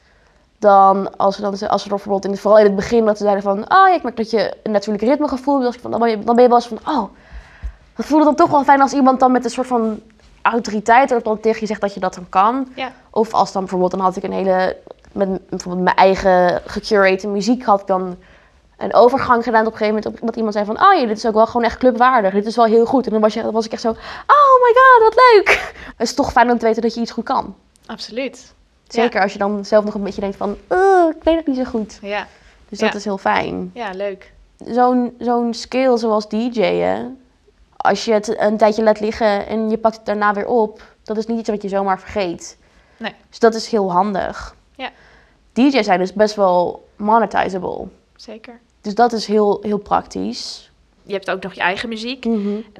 dan, 0.60 1.16
als 1.16 1.36
we 1.36 1.42
dan 1.42 1.50
als 1.68 1.82
we 1.82 1.88
dan 1.88 1.96
bijvoorbeeld 1.98 2.24
in, 2.24 2.30
het- 2.30 2.40
vooral 2.40 2.58
in 2.60 2.66
het 2.66 2.74
begin 2.76 3.04
dat 3.04 3.16
ze 3.16 3.22
zeiden 3.22 3.42
van, 3.42 3.58
oh 3.58 3.88
ja, 3.88 3.94
ik 3.94 4.02
merk 4.02 4.16
dat 4.16 4.30
je 4.30 4.52
een 4.62 4.72
natuurlijk 4.72 5.04
ritmegevoel 5.04 5.60
hebt. 5.60 5.72
Dus 5.72 5.82
van, 5.82 5.90
dan, 5.90 6.00
ben 6.00 6.10
je, 6.10 6.18
dan 6.18 6.34
ben 6.34 6.42
je 6.44 6.48
wel 6.50 6.58
eens 6.58 6.68
van, 6.68 6.78
oh, 6.94 7.10
dat 7.96 8.06
voelde 8.06 8.24
dan 8.24 8.34
toch 8.34 8.50
wel 8.50 8.64
fijn 8.64 8.80
als 8.80 8.92
iemand 8.92 9.20
dan 9.20 9.32
met 9.32 9.44
een 9.44 9.50
soort 9.50 9.66
van 9.66 10.00
autoriteit 10.42 11.10
erop 11.10 11.24
dan 11.24 11.40
tegen 11.40 11.60
je 11.60 11.66
zegt 11.66 11.80
dat 11.80 11.94
je 11.94 12.00
dat 12.00 12.14
dan 12.14 12.26
kan. 12.28 12.68
Ja. 12.74 12.92
Of 13.10 13.32
als 13.34 13.52
dan 13.52 13.60
bijvoorbeeld, 13.62 13.90
dan 13.90 14.00
had 14.00 14.16
ik 14.16 14.22
een 14.22 14.32
hele, 14.32 14.76
met 15.12 15.48
bijvoorbeeld 15.48 15.84
mijn 15.84 15.96
eigen 15.96 16.62
gecurate 16.66 17.28
muziek, 17.28 17.64
had 17.64 17.80
ik 17.80 17.86
dan 17.86 18.16
een 18.78 18.94
overgang 18.94 19.44
gedaan 19.44 19.66
op 19.66 19.72
een 19.72 19.78
gegeven 19.78 20.02
moment. 20.02 20.20
Dat 20.26 20.36
iemand 20.36 20.54
zei 20.54 20.64
van, 20.66 20.82
oh 20.82 20.94
ja, 21.00 21.06
dit 21.06 21.16
is 21.16 21.26
ook 21.26 21.34
wel 21.34 21.46
gewoon 21.46 21.62
echt 21.66 21.78
clubwaardig. 21.78 22.32
Dit 22.32 22.46
is 22.46 22.56
wel 22.56 22.64
heel 22.64 22.86
goed. 22.86 23.06
En 23.06 23.12
dan 23.12 23.20
was, 23.20 23.34
je, 23.34 23.42
dan 23.42 23.52
was 23.52 23.64
ik 23.66 23.72
echt 23.72 23.82
zo, 23.82 23.88
oh 24.26 24.60
my 24.62 24.74
god, 24.74 25.02
wat 25.02 25.14
leuk. 25.34 25.72
Het 25.96 26.08
is 26.08 26.14
toch 26.14 26.32
fijn 26.32 26.50
om 26.50 26.58
te 26.58 26.66
weten 26.66 26.82
dat 26.82 26.94
je 26.94 27.00
iets 27.00 27.10
goed 27.10 27.24
kan. 27.24 27.54
Absoluut. 27.86 28.54
Zeker 28.92 29.22
als 29.22 29.32
je 29.32 29.38
dan 29.38 29.64
zelf 29.64 29.84
nog 29.84 29.94
een 29.94 30.02
beetje 30.02 30.20
denkt 30.20 30.36
van, 30.36 30.56
oh, 30.68 31.10
ik 31.16 31.22
weet 31.22 31.36
het 31.36 31.46
niet 31.46 31.56
zo 31.56 31.64
goed. 31.64 31.98
Ja, 32.02 32.26
Dus 32.68 32.78
dat 32.78 32.90
Ja. 32.92 32.96
is 32.98 33.04
heel 33.04 33.18
fijn. 33.18 33.70
ja 33.74 33.90
leuk. 33.90 34.32
Zo'n 34.66 35.14
zo'n 35.18 35.54
skill 35.54 35.96
zoals 35.96 36.28
DJ'en, 36.28 37.18
als 37.76 38.04
je 38.04 38.12
het 38.12 38.38
een 38.40 38.56
tijdje 38.56 38.82
laat 38.82 39.00
liggen 39.00 39.46
en 39.46 39.70
je 39.70 39.78
pakt 39.78 39.96
het 39.96 40.06
daarna 40.06 40.32
weer 40.34 40.46
op, 40.46 40.82
dat 41.02 41.16
is 41.16 41.26
niet 41.26 41.38
iets 41.38 41.48
wat 41.48 41.62
je 41.62 41.68
zomaar 41.68 42.00
vergeet. 42.00 42.58
Nee. 42.96 43.14
Dus 43.28 43.38
dat 43.38 43.54
is 43.54 43.70
heel 43.70 43.92
handig. 43.92 44.54
Ja. 44.76 44.90
DJ's 45.52 45.84
zijn 45.84 45.98
dus 45.98 46.12
best 46.12 46.34
wel 46.34 46.88
monetizable. 46.96 47.86
Zeker. 48.16 48.58
Dus 48.80 48.94
dat 48.94 49.12
is 49.12 49.26
heel, 49.26 49.58
heel 49.62 49.78
praktisch. 49.78 50.70
Je 51.02 51.12
hebt 51.12 51.30
ook 51.30 51.42
nog 51.42 51.52
je 51.52 51.60
eigen 51.60 51.88
muziek. 51.88 52.26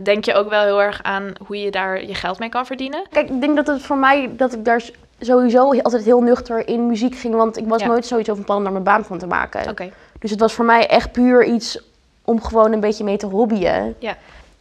Denk 0.05 0.25
je 0.25 0.35
ook 0.35 0.49
wel 0.49 0.63
heel 0.65 0.83
erg 0.83 1.03
aan 1.03 1.33
hoe 1.47 1.57
je 1.61 1.71
daar 1.71 2.05
je 2.07 2.15
geld 2.15 2.39
mee 2.39 2.49
kan 2.49 2.67
verdienen? 2.67 3.03
Kijk, 3.11 3.31
ik 3.31 3.41
denk 3.41 3.57
dat 3.57 3.67
het 3.67 3.83
voor 3.83 3.97
mij, 3.97 4.31
dat 4.37 4.53
ik 4.53 4.65
daar 4.65 4.83
sowieso 5.21 5.71
altijd 5.81 6.05
heel 6.05 6.21
nuchter 6.21 6.69
in 6.69 6.87
muziek 6.87 7.17
ging, 7.17 7.35
want 7.35 7.57
ik 7.57 7.69
was 7.69 7.81
Ja. 7.81 7.87
nooit 7.87 8.07
zoiets 8.07 8.31
over 8.31 8.45
plan 8.45 8.57
om 8.57 8.63
daar 8.63 8.73
mijn 8.73 8.85
baan 8.85 9.05
van 9.05 9.19
te 9.19 9.27
maken. 9.27 9.69
Oké. 9.71 9.91
Dus 10.19 10.31
het 10.31 10.41
was 10.41 10.53
voor 10.53 10.65
mij 10.65 10.87
echt 10.87 11.13
puur 11.13 11.45
iets 11.45 11.79
om 12.25 12.43
gewoon 12.43 12.73
een 12.73 12.81
beetje 12.81 13.05
mee 13.05 13.17
te 13.17 13.27
hobbyen. 13.27 13.95
Ja. 13.99 14.17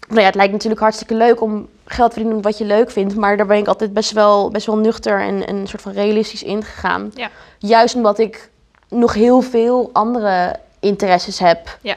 Nou 0.07 0.19
ja, 0.19 0.25
het 0.25 0.35
lijkt 0.35 0.51
natuurlijk 0.51 0.81
hartstikke 0.81 1.13
leuk 1.15 1.41
om 1.41 1.67
geld 1.85 2.09
te 2.09 2.15
verdienen 2.15 2.41
wat 2.43 2.57
je 2.57 2.65
leuk 2.65 2.91
vindt. 2.91 3.15
Maar 3.15 3.37
daar 3.37 3.45
ben 3.45 3.57
ik 3.57 3.67
altijd 3.67 3.93
best 3.93 4.11
wel, 4.11 4.49
best 4.49 4.65
wel 4.65 4.77
nuchter 4.77 5.21
en, 5.21 5.47
en 5.47 5.55
een 5.55 5.67
soort 5.67 5.81
van 5.81 5.91
realistisch 5.91 6.43
ingegaan. 6.43 7.11
Ja. 7.15 7.29
Juist 7.57 7.95
omdat 7.95 8.19
ik 8.19 8.49
nog 8.87 9.13
heel 9.13 9.41
veel 9.41 9.89
andere 9.93 10.55
interesses 10.79 11.39
heb. 11.39 11.77
Ja. 11.81 11.95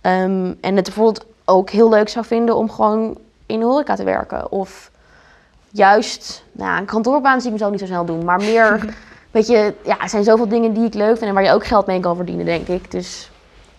Ehm, 0.00 0.52
en 0.60 0.76
het 0.76 0.84
bijvoorbeeld 0.84 1.24
ook 1.44 1.70
heel 1.70 1.88
leuk 1.88 2.08
zou 2.08 2.24
vinden 2.24 2.56
om 2.56 2.70
gewoon 2.70 3.18
in 3.46 3.58
de 3.60 3.64
horeca 3.66 3.94
te 3.94 4.04
werken. 4.04 4.52
Of 4.52 4.90
juist, 5.72 6.44
nou, 6.52 6.78
een 6.78 6.84
kantoorbaan 6.84 7.40
zie 7.40 7.50
ik 7.52 7.56
me 7.58 7.64
zo 7.64 7.70
niet 7.70 7.80
zo 7.80 7.86
snel 7.86 8.04
doen. 8.04 8.24
Maar 8.24 8.38
meer, 8.40 8.94
weet 9.30 9.46
je, 9.46 9.74
ja, 9.84 10.00
er 10.00 10.08
zijn 10.08 10.24
zoveel 10.24 10.48
dingen 10.48 10.72
die 10.72 10.84
ik 10.86 10.94
leuk 10.94 11.16
vind 11.16 11.28
en 11.28 11.34
waar 11.34 11.44
je 11.44 11.52
ook 11.52 11.66
geld 11.66 11.86
mee 11.86 12.00
kan 12.00 12.16
verdienen, 12.16 12.44
denk 12.44 12.68
ik. 12.68 12.90
Dus 12.90 13.30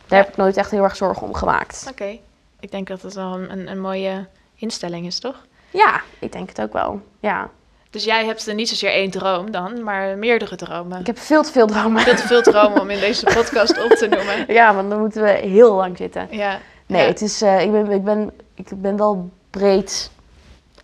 daar 0.07 0.19
Ja. 0.19 0.23
heb 0.25 0.33
ik 0.33 0.37
nooit 0.37 0.57
echt 0.57 0.71
heel 0.71 0.83
erg 0.83 0.95
zorgen 0.95 1.27
om 1.27 1.33
gemaakt. 1.33 1.85
Oké. 1.89 2.17
Ik 2.59 2.71
denk 2.71 2.87
dat 2.87 3.01
het 3.01 3.13
wel 3.13 3.33
een, 3.33 3.67
een, 3.71 3.81
mooie 3.81 4.25
instelling 4.55 5.05
is, 5.05 5.19
toch? 5.19 5.45
Ja, 5.69 6.01
ik 6.19 6.31
denk 6.31 6.49
het 6.49 6.61
ook 6.61 6.73
wel. 6.73 7.01
Ja. 7.19 7.49
Dus 7.89 8.03
jij 8.03 8.25
hebt 8.25 8.47
er 8.47 8.53
niet 8.53 8.69
zozeer 8.69 8.89
één 8.91 9.11
droom 9.11 9.51
dan, 9.51 9.83
maar 9.83 10.17
meerdere 10.17 10.55
dromen. 10.55 10.99
Ik 10.99 11.07
heb 11.07 11.17
veel 11.19 11.43
te 11.43 11.51
veel 11.51 11.67
dromen. 11.67 12.01
veel 12.01 12.15
te 12.15 12.27
veel 12.27 12.41
dromen 12.51 12.81
om 12.81 12.89
in 12.89 12.99
deze 12.99 13.25
podcast 13.25 13.83
op 13.83 13.91
te 13.91 14.07
noemen. 14.07 14.45
Ja, 14.55 14.73
want 14.75 14.89
dan 14.89 14.99
moeten 14.99 15.23
we 15.23 15.29
heel 15.29 15.73
lang 15.75 15.97
zitten. 15.97 16.27
Ja, 16.31 16.59
Nee, 16.85 17.01
Ja. 17.01 17.07
het 17.07 17.21
is, 17.21 17.41
eh, 17.41 17.61
ik, 17.61 17.71
ben, 17.71 17.91
ik, 17.91 18.03
ben, 18.03 18.31
ik 18.55 18.67
ben 18.81 18.97
wel 18.97 19.29
breed 19.49 20.11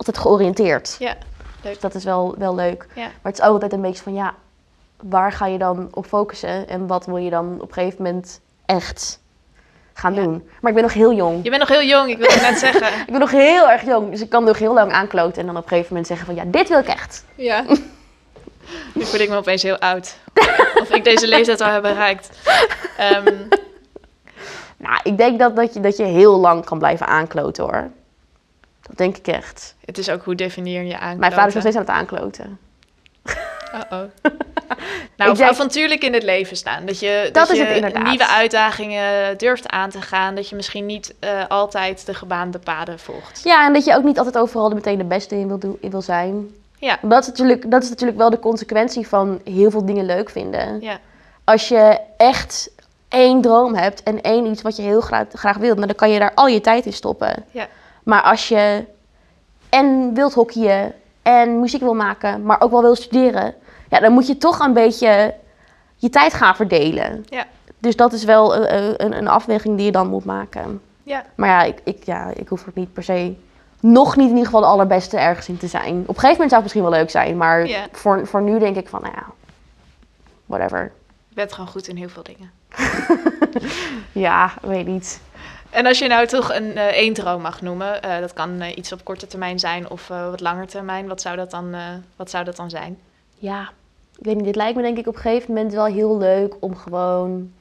altijd 0.06 0.18
georiënteerd. 0.18 0.96
Ja, 0.98 1.14
Dus 1.62 1.80
dat 1.80 1.94
is 1.94 2.04
wel, 2.04 2.34
wel 2.38 2.54
leuk. 2.54 2.86
Ja. 2.94 3.02
Maar 3.02 3.32
het 3.32 3.38
is 3.38 3.44
ook 3.44 3.52
altijd 3.52 3.72
een 3.72 3.80
beetje 3.80 4.02
van, 4.02 4.14
ja, 4.14 4.34
waar 5.02 5.32
ga 5.32 5.46
je 5.46 5.58
dan 5.58 5.88
op 5.90 6.06
focussen? 6.06 6.68
En 6.68 6.86
wat 6.86 7.06
wil 7.06 7.16
je 7.16 7.30
dan 7.30 7.54
op 7.60 7.68
een 7.68 7.74
gegeven 7.74 8.02
moment 8.02 8.40
echt 8.66 9.20
gaan 9.92 10.14
Ja. 10.14 10.22
doen? 10.22 10.48
Maar 10.60 10.70
ik 10.70 10.74
ben 10.76 10.82
nog 10.86 10.92
heel 10.94 11.12
jong. 11.12 11.44
Je 11.44 11.50
bent 11.50 11.60
nog 11.68 11.68
heel 11.78 11.88
jong, 11.88 12.10
ik 12.10 12.18
wilde 12.18 12.32
het 12.32 12.42
net 12.42 12.58
zeggen. 12.72 13.00
Ik 13.00 13.10
ben 13.10 13.20
nog 13.20 13.30
heel 13.30 13.70
erg 13.70 13.84
jong, 13.84 14.10
dus 14.10 14.20
ik 14.20 14.28
kan 14.28 14.44
nog 14.44 14.58
heel 14.58 14.74
lang 14.74 14.92
aankloten 14.92 15.40
en 15.40 15.46
dan 15.46 15.56
op 15.56 15.62
een 15.62 15.68
gegeven 15.68 15.88
moment 15.88 16.06
zeggen 16.06 16.26
van, 16.26 16.34
ja, 16.34 16.44
dit 16.46 16.68
wil 16.68 16.78
ik 16.78 16.86
echt. 16.88 17.24
Ja. 17.34 17.64
Nu 18.94 19.04
voel 19.04 19.20
ik 19.20 19.28
me 19.28 19.36
opeens 19.36 19.62
heel 19.62 19.78
oud. 19.78 20.16
Of 20.80 20.90
ik 20.90 21.04
deze 21.04 21.26
leeftijd 21.28 21.60
al 21.60 21.70
heb 21.70 21.82
bereikt. 21.82 22.30
Ehm, 22.96 23.32
Nou, 24.76 25.00
ik 25.02 25.16
denk 25.18 25.38
dat, 25.38 25.56
dat, 25.56 25.74
je, 25.74 25.80
dat 25.80 25.96
je 25.96 26.04
heel 26.04 26.38
lang 26.38 26.64
kan 26.64 26.78
blijven 26.78 27.06
aankloten 27.06 27.64
hoor. 27.64 27.90
Dat 28.90 28.98
denk 28.98 29.16
ik 29.16 29.26
echt. 29.26 29.74
het 29.84 29.98
is 29.98 30.10
ook 30.10 30.22
hoe 30.24 30.34
definieer 30.34 30.82
je 30.82 30.98
aan. 30.98 31.18
Mijn 31.18 31.32
vader 31.32 31.48
is 31.48 31.54
nog 31.54 31.62
steeds 31.62 31.76
aan 31.76 31.82
het 31.82 31.90
aankloten. 31.90 32.58
Uh-oh. 33.74 34.00
Nou, 35.16 35.34
denk- 35.36 35.50
avontuurlijk 35.50 36.04
in 36.04 36.12
het 36.12 36.22
leven 36.22 36.56
staan. 36.56 36.86
Dat 36.86 37.00
je, 37.00 37.20
dat, 37.24 37.34
Dat 37.34 37.50
is 37.50 37.58
je 37.58 37.64
het 37.64 37.74
inderdaad. 37.74 38.02
nieuwe 38.08 38.26
uitdagingen 38.28 39.38
durft 39.38 39.68
aan 39.68 39.90
te 39.90 40.00
gaan. 40.00 40.34
Dat 40.34 40.48
je 40.48 40.56
misschien 40.56 40.86
niet 40.86 41.14
eh, 41.20 41.46
altijd 41.48 42.06
de 42.06 42.14
gebaande 42.14 42.58
paden 42.58 42.98
volgt. 42.98 43.40
Ja, 43.44 43.66
en 43.66 43.72
dat 43.72 43.84
je 43.84 43.94
ook 43.96 44.04
niet 44.04 44.18
altijd 44.18 44.38
overal 44.38 44.68
er 44.68 44.74
meteen 44.74 44.98
de 44.98 45.04
beste 45.04 45.34
in 45.36 45.46
wil, 45.48 45.58
doen, 45.58 45.76
in 45.80 45.90
wil 45.90 46.02
zijn. 46.02 46.48
Ja, 46.78 46.98
Dat 47.02 47.22
is, 47.22 47.26
natuurlijk, 47.28 47.70
dat 47.70 47.82
is 47.82 47.88
natuurlijk 47.88 48.18
wel 48.18 48.30
de 48.30 48.38
consequentie 48.38 49.08
van 49.08 49.40
heel 49.44 49.70
veel 49.70 49.84
dingen 49.86 50.06
leuk 50.06 50.30
vinden. 50.30 50.80
ja, 50.80 50.98
Als 51.44 51.68
je 51.68 51.98
echt 52.16 52.70
één 53.08 53.40
droom 53.40 53.74
hebt 53.74 54.02
en 54.02 54.20
één 54.20 54.46
iets 54.46 54.62
wat 54.62 54.76
je 54.76 54.82
heel 54.82 55.00
graag, 55.00 55.24
graag 55.32 55.56
wilt, 55.56 55.78
dan 55.78 55.94
kan 55.94 56.10
je 56.10 56.18
daar 56.18 56.34
al 56.34 56.46
je 56.46 56.60
tijd 56.60 56.86
in 56.86 56.92
stoppen. 56.92 57.44
ja, 57.50 57.68
Maar 58.02 58.22
als 58.22 58.48
je 58.48 58.84
en 59.68 60.14
wilt 60.14 60.34
hockeyen 60.34 60.92
en 61.22 61.60
muziek 61.60 61.80
wil 61.80 61.94
maken, 61.94 62.42
maar 62.42 62.60
ook 62.60 62.70
wel 62.70 62.82
wil 62.82 62.94
studeren, 62.96 63.54
ja, 63.90 64.00
dan 64.00 64.12
moet 64.12 64.26
je 64.26 64.36
toch 64.38 64.58
een 64.58 64.72
beetje 64.72 65.34
je 65.96 66.10
tijd 66.10 66.34
gaan 66.34 66.56
verdelen. 66.56 67.24
ja, 67.28 67.46
Dus 67.78 67.96
dat 67.96 68.12
is 68.12 68.24
wel 68.24 68.56
een, 68.56 69.04
een, 69.04 69.16
een 69.16 69.28
afweging 69.28 69.76
die 69.76 69.84
je 69.86 69.92
dan 69.92 70.06
moet 70.08 70.24
maken. 70.24 70.80
ja. 71.02 71.24
Maar 71.34 71.48
ja 71.48 71.62
ik, 71.62 71.80
ik, 71.84 72.04
ja, 72.04 72.30
ik 72.34 72.48
hoef 72.48 72.66
er 72.66 72.72
niet 72.74 72.92
per 72.92 73.02
se, 73.02 73.34
nog 73.80 74.16
niet 74.16 74.24
in 74.24 74.30
ieder 74.30 74.44
geval 74.44 74.60
de 74.60 74.66
allerbeste 74.66 75.16
ergens 75.18 75.48
in 75.48 75.56
te 75.58 75.66
zijn. 75.66 75.94
Op 76.00 76.08
een 76.08 76.14
gegeven 76.14 76.30
moment 76.30 76.50
zou 76.50 76.62
het 76.62 76.62
misschien 76.62 76.82
wel 76.82 76.98
leuk 76.98 77.10
zijn, 77.10 77.36
maar 77.36 77.88
voor, 77.92 78.26
voor 78.26 78.42
nu 78.42 78.58
denk 78.58 78.76
ik 78.76 78.88
van, 78.88 79.00
nou 79.02 79.14
ja, 79.14 79.24
whatever. 80.46 80.92
Je 81.28 81.34
bent 81.34 81.52
gewoon 81.52 81.68
goed 81.70 81.88
in 81.88 81.96
heel 81.96 82.08
veel 82.08 82.22
dingen. 82.22 82.50
Ja, 84.12 84.50
weet 84.62 84.86
niet. 84.86 85.20
En 85.70 85.86
als 85.86 85.98
je 85.98 86.08
nou 86.08 86.26
toch 86.26 86.52
een 86.54 86.76
eh 86.76 86.86
één 86.86 87.40
mag 87.40 87.62
noemen, 87.62 88.02
eh, 88.02 88.20
dat 88.20 88.32
kan 88.32 88.60
eh, 88.60 88.76
iets 88.76 88.92
op 88.92 89.04
korte 89.04 89.26
termijn 89.26 89.58
zijn 89.58 89.90
of 89.90 90.08
wat 90.08 90.40
langer 90.40 90.66
termijn, 90.66 91.08
wat 91.08 91.20
zou 91.20 91.36
dat 91.36 91.50
dan, 91.50 91.74
wat 92.16 92.30
zou 92.30 92.44
dat 92.44 92.56
dan 92.56 92.70
zijn? 92.70 92.98
Ja, 93.38 93.70
ik 94.18 94.24
weet 94.24 94.36
niet, 94.36 94.44
dit 94.44 94.56
lijkt 94.56 94.76
me 94.76 94.82
denk 94.82 94.98
ik 94.98 95.06
op 95.06 95.14
een 95.14 95.20
gegeven 95.20 95.54
moment 95.54 95.72
wel 95.72 95.84
heel 95.84 96.18
leuk 96.18 96.54
om 96.60 96.76
gewoon, 96.76 97.52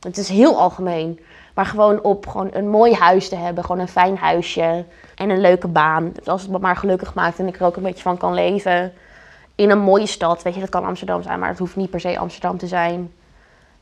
het 0.00 0.18
is 0.18 0.28
heel 0.28 0.58
algemeen, 0.58 1.20
maar 1.54 1.66
gewoon 1.66 2.02
op 2.02 2.26
gewoon 2.26 2.50
een 2.52 2.68
mooi 2.68 2.92
huis 2.92 3.28
te 3.28 3.36
hebben, 3.36 3.64
gewoon 3.64 3.80
een 3.80 3.88
fijn 3.88 4.16
huisje 4.16 4.84
en 5.14 5.30
een 5.30 5.40
leuke 5.40 5.68
baan. 5.68 6.12
Dus 6.12 6.28
als 6.28 6.42
het 6.42 6.50
me 6.50 6.58
maar 6.58 6.76
gelukkig 6.76 7.14
maakt 7.14 7.38
en 7.38 7.46
ik 7.46 7.60
er 7.60 7.66
ook 7.66 7.76
een 7.76 7.82
beetje 7.82 8.02
van 8.02 8.16
kan 8.16 8.34
leven. 8.34 8.92
In 9.54 9.70
een 9.70 9.78
mooie 9.78 10.06
stad, 10.06 10.42
weet 10.42 10.54
je, 10.54 10.60
dat 10.60 10.68
kan 10.68 10.84
Amsterdam 10.84 11.22
zijn, 11.22 11.38
maar 11.38 11.48
het 11.48 11.58
hoeft 11.58 11.76
niet 11.76 11.90
per 11.90 12.00
se 12.00 12.18
Amsterdam 12.18 12.58
te 12.58 12.66
zijn. 12.66 13.12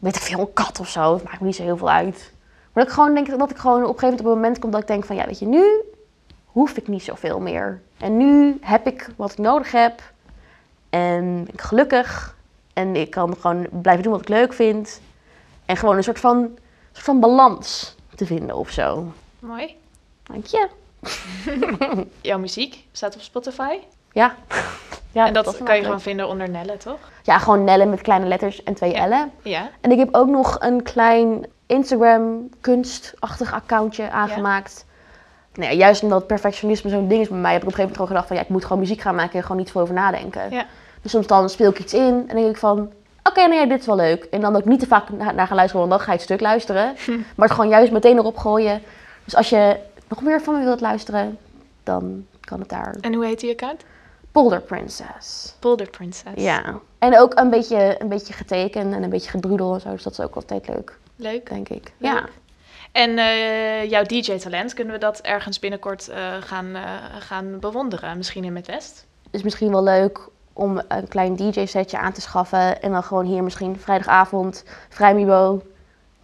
Ik 0.02 0.14
veel, 0.14 0.46
kat 0.46 0.80
of 0.80 0.88
zo, 0.88 1.14
het 1.14 1.24
maakt 1.24 1.40
me 1.40 1.46
niet 1.46 1.56
zo 1.56 1.62
heel 1.62 1.76
veel 1.76 1.90
uit. 1.90 2.32
Maar 2.72 2.84
dat 2.84 2.92
ik 2.92 2.98
gewoon 2.98 3.14
denk 3.14 3.38
dat 3.38 3.50
ik 3.50 3.56
gewoon 3.56 3.84
op 3.84 3.92
een 3.92 3.98
gegeven 3.98 4.08
moment 4.08 4.20
op 4.20 4.26
een 4.26 4.40
moment 4.40 4.58
kom 4.58 4.70
dat 4.70 4.80
ik 4.80 4.86
denk 4.86 5.04
van, 5.04 5.16
ja, 5.16 5.26
weet 5.26 5.38
je, 5.38 5.46
nu 5.46 5.64
hoef 6.46 6.76
ik 6.76 6.88
niet 6.88 7.02
zoveel 7.02 7.40
meer. 7.40 7.80
En 7.98 8.16
nu 8.16 8.58
heb 8.60 8.86
ik 8.86 9.08
wat 9.16 9.32
ik 9.32 9.38
nodig 9.38 9.72
heb. 9.72 10.02
En 10.90 11.44
ben 11.44 11.54
ik 11.54 11.60
gelukkig. 11.60 12.36
En 12.72 12.96
ik 12.96 13.10
kan 13.10 13.36
gewoon 13.36 13.66
blijven 13.70 14.02
doen 14.02 14.12
wat 14.12 14.20
ik 14.20 14.28
leuk 14.28 14.52
vind. 14.52 15.00
En 15.66 15.76
gewoon 15.76 15.96
een 15.96 16.02
soort 16.02 16.20
van, 16.20 16.58
soort 16.92 17.04
van 17.04 17.20
balans 17.20 17.96
te 18.14 18.26
vinden 18.26 18.56
of 18.56 18.70
zo. 18.70 19.12
Mooi. 19.38 19.76
Dank 20.22 20.46
je. 20.46 20.68
Jouw 22.20 22.38
muziek 22.38 22.84
staat 22.92 23.14
op 23.14 23.20
Spotify. 23.20 23.78
Ja. 24.12 24.34
ja 25.12 25.26
en 25.26 25.32
dat 25.32 25.62
kan 25.62 25.76
je 25.76 25.82
gewoon 25.82 26.00
vinden 26.00 26.28
onder 26.28 26.48
Nelle, 26.48 26.76
toch? 26.76 26.98
Ja, 27.22 27.38
gewoon 27.38 27.64
Nelle 27.64 27.86
met 27.86 28.00
kleine 28.00 28.26
letters 28.26 28.62
en 28.62 28.74
twee 28.74 28.92
Ja. 28.92 29.08
L'en. 29.08 29.32
Ja. 29.42 29.70
En 29.80 29.90
ik 29.90 29.98
heb 29.98 30.14
ook 30.14 30.28
nog 30.28 30.56
een 30.60 30.82
klein 30.82 31.46
Instagram 31.70 32.48
kunstachtig 32.60 33.52
accountje 33.52 34.10
aangemaakt. 34.10 34.84
Nou 35.54 35.70
ja, 35.70 35.76
juist 35.76 36.02
omdat 36.02 36.26
perfectionisme 36.26 36.90
zo'n 36.90 37.08
ding 37.08 37.20
is 37.20 37.28
bij 37.28 37.38
mij, 37.38 37.52
heb 37.52 37.62
ik 37.62 37.68
op 37.68 37.72
een 37.72 37.78
gegeven 37.78 37.96
moment 37.96 37.96
gewoon 37.96 38.08
gedacht 38.08 38.26
van 38.26 38.36
ja, 38.36 38.42
ik 38.42 38.48
moet 38.48 38.64
gewoon 38.64 38.78
muziek 38.78 39.00
gaan 39.00 39.14
maken 39.14 39.34
en 39.34 39.42
gewoon 39.42 39.56
niet 39.56 39.70
veel 39.70 39.80
over 39.80 39.94
nadenken. 39.94 40.50
Ja. 40.50 40.66
Dus 41.02 41.10
soms 41.10 41.26
dan 41.26 41.50
speel 41.50 41.70
ik 41.70 41.78
iets 41.78 41.94
in 41.94 42.24
en 42.28 42.36
denk 42.36 42.48
ik 42.48 42.56
van 42.56 42.92
oké, 43.22 43.46
nee, 43.46 43.66
dit 43.66 43.80
is 43.80 43.86
wel 43.86 43.96
leuk. 43.96 44.24
En 44.24 44.40
dan 44.40 44.56
ook 44.56 44.64
niet 44.64 44.80
te 44.80 44.86
vaak 44.86 45.08
naar, 45.08 45.34
naar 45.34 45.46
gaan 45.46 45.56
luisteren, 45.56 45.88
want 45.88 45.90
dan 45.90 46.00
ga 46.00 46.12
je 46.12 46.16
het 46.18 46.26
stuk 46.26 46.40
luisteren. 46.40 46.94
Maar 47.36 47.48
het 47.48 47.56
gewoon 47.56 47.70
juist 47.70 47.92
meteen 47.92 48.16
erop 48.16 48.36
gooien. 48.36 48.82
Dus 49.24 49.36
als 49.36 49.48
je 49.48 49.76
nog 50.08 50.22
meer 50.22 50.40
van 50.40 50.58
me 50.58 50.64
wilt 50.64 50.80
luisteren, 50.80 51.38
dan 51.82 52.26
kan 52.40 52.60
het 52.60 52.68
daar. 52.68 52.96
En 53.00 53.14
hoe 53.14 53.24
heet 53.24 53.40
die 53.40 53.50
account? 53.50 53.84
Polder 54.32 54.60
Princess. 54.60 55.54
Boulder 55.60 55.90
Princess. 55.90 56.42
Ja. 56.42 56.78
En 56.98 57.18
ook 57.18 57.38
een 57.38 57.50
beetje, 57.50 57.96
een 57.98 58.08
beetje 58.08 58.32
getekend 58.32 58.94
en 58.94 59.02
een 59.02 59.10
beetje 59.10 59.30
gedroedel 59.30 59.74
en 59.74 59.80
zo. 59.80 59.90
Dus 59.90 60.02
dat 60.02 60.12
is 60.12 60.20
ook 60.20 60.34
altijd 60.34 60.68
leuk, 60.68 60.98
Leuk. 61.20 61.48
denk 61.48 61.68
ik. 61.68 61.92
Leuk. 61.98 62.12
Ja. 62.12 62.24
En 62.92 63.18
eh, 63.18 63.90
jouw 63.90 64.02
DJ-talent, 64.02 64.74
kunnen 64.74 64.94
we 64.94 65.00
dat 65.00 65.20
ergens 65.20 65.58
binnenkort 65.58 66.08
eh, 66.08 66.34
gaan, 66.40 66.74
eh, 66.74 66.82
gaan 67.18 67.58
bewonderen? 67.60 68.16
Misschien 68.16 68.44
in 68.44 68.52
Midwest? 68.52 69.06
is 69.30 69.42
misschien 69.42 69.70
wel 69.70 69.82
leuk 69.82 70.28
om 70.52 70.82
een 70.88 71.08
klein 71.08 71.36
DJ-setje 71.36 71.98
aan 71.98 72.12
te 72.12 72.20
schaffen. 72.20 72.82
En 72.82 72.92
dan 72.92 73.02
gewoon 73.02 73.24
hier 73.24 73.42
misschien 73.42 73.78
vrijdagavond, 73.78 74.64
vrijmibo, 74.88 75.62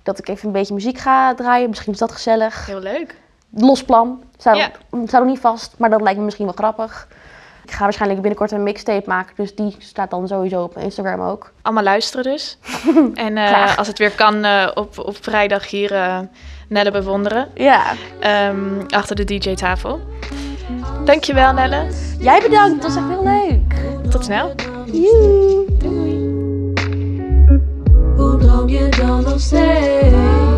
dat 0.03 0.19
ik 0.19 0.29
even 0.29 0.47
een 0.47 0.53
beetje 0.53 0.75
muziek 0.75 0.99
ga 0.99 1.35
draaien. 1.35 1.69
Misschien 1.69 1.93
is 1.93 1.99
dat 1.99 2.13
gezellig. 2.13 2.67
Heel 2.67 2.81
leuk. 2.81 3.21
Los 3.51 3.85
plan. 3.85 4.23
Staat, 4.37 4.57
Ja. 4.57 4.71
staat 4.91 5.21
nog 5.21 5.31
niet 5.31 5.41
vast, 5.41 5.75
maar 5.79 5.91
dat 5.91 6.01
lijkt 6.01 6.19
me 6.19 6.25
misschien 6.25 6.45
wel 6.45 6.55
grappig. 6.55 7.09
Ik 7.67 7.73
ga 7.73 7.83
waarschijnlijk 7.83 8.21
binnenkort 8.21 8.51
een 8.51 8.63
mixtape 8.63 9.09
maken, 9.09 9.35
dus 9.37 9.55
die 9.55 9.77
staat 9.79 10.11
dan 10.11 10.29
sowieso 10.29 10.63
op 10.63 10.75
mijn 10.75 10.87
Instagram 10.87 11.21
ook. 11.21 11.53
Allemaal 11.63 11.83
luisteren 11.83 12.25
dus. 12.25 12.59
en 13.15 13.37
eh, 13.37 13.77
als 13.77 13.87
het 13.87 13.99
weer 13.99 14.11
kan, 14.11 14.45
eh, 14.45 14.71
op, 14.75 14.99
op 14.99 15.17
vrijdag 15.21 15.71
hier 15.71 15.93
eh 15.93 16.19
Nelle 16.69 16.91
bewonderen. 16.91 17.49
Ja. 17.55 17.93
ehm, 18.21 18.81
achter 18.89 19.17
de 19.17 19.25
DJ-tafel. 19.25 20.01
Dankjewel 21.05 21.53
Nelle. 21.53 21.87
Jij 22.19 22.41
bedankt, 22.41 22.83
dat 22.83 22.95
was 22.95 23.03
echt 23.03 23.09
heel 23.09 23.25
leuk. 23.25 24.11
Tot 24.11 24.25
snel. 24.25 24.55
Joe. 24.93 25.65
Doei. 25.79 26.35
Hoe 28.17 28.39
droom 28.39 28.69
je 28.69 28.89
dan 28.89 29.23
nog 29.23 29.41
steeds? 29.41 30.56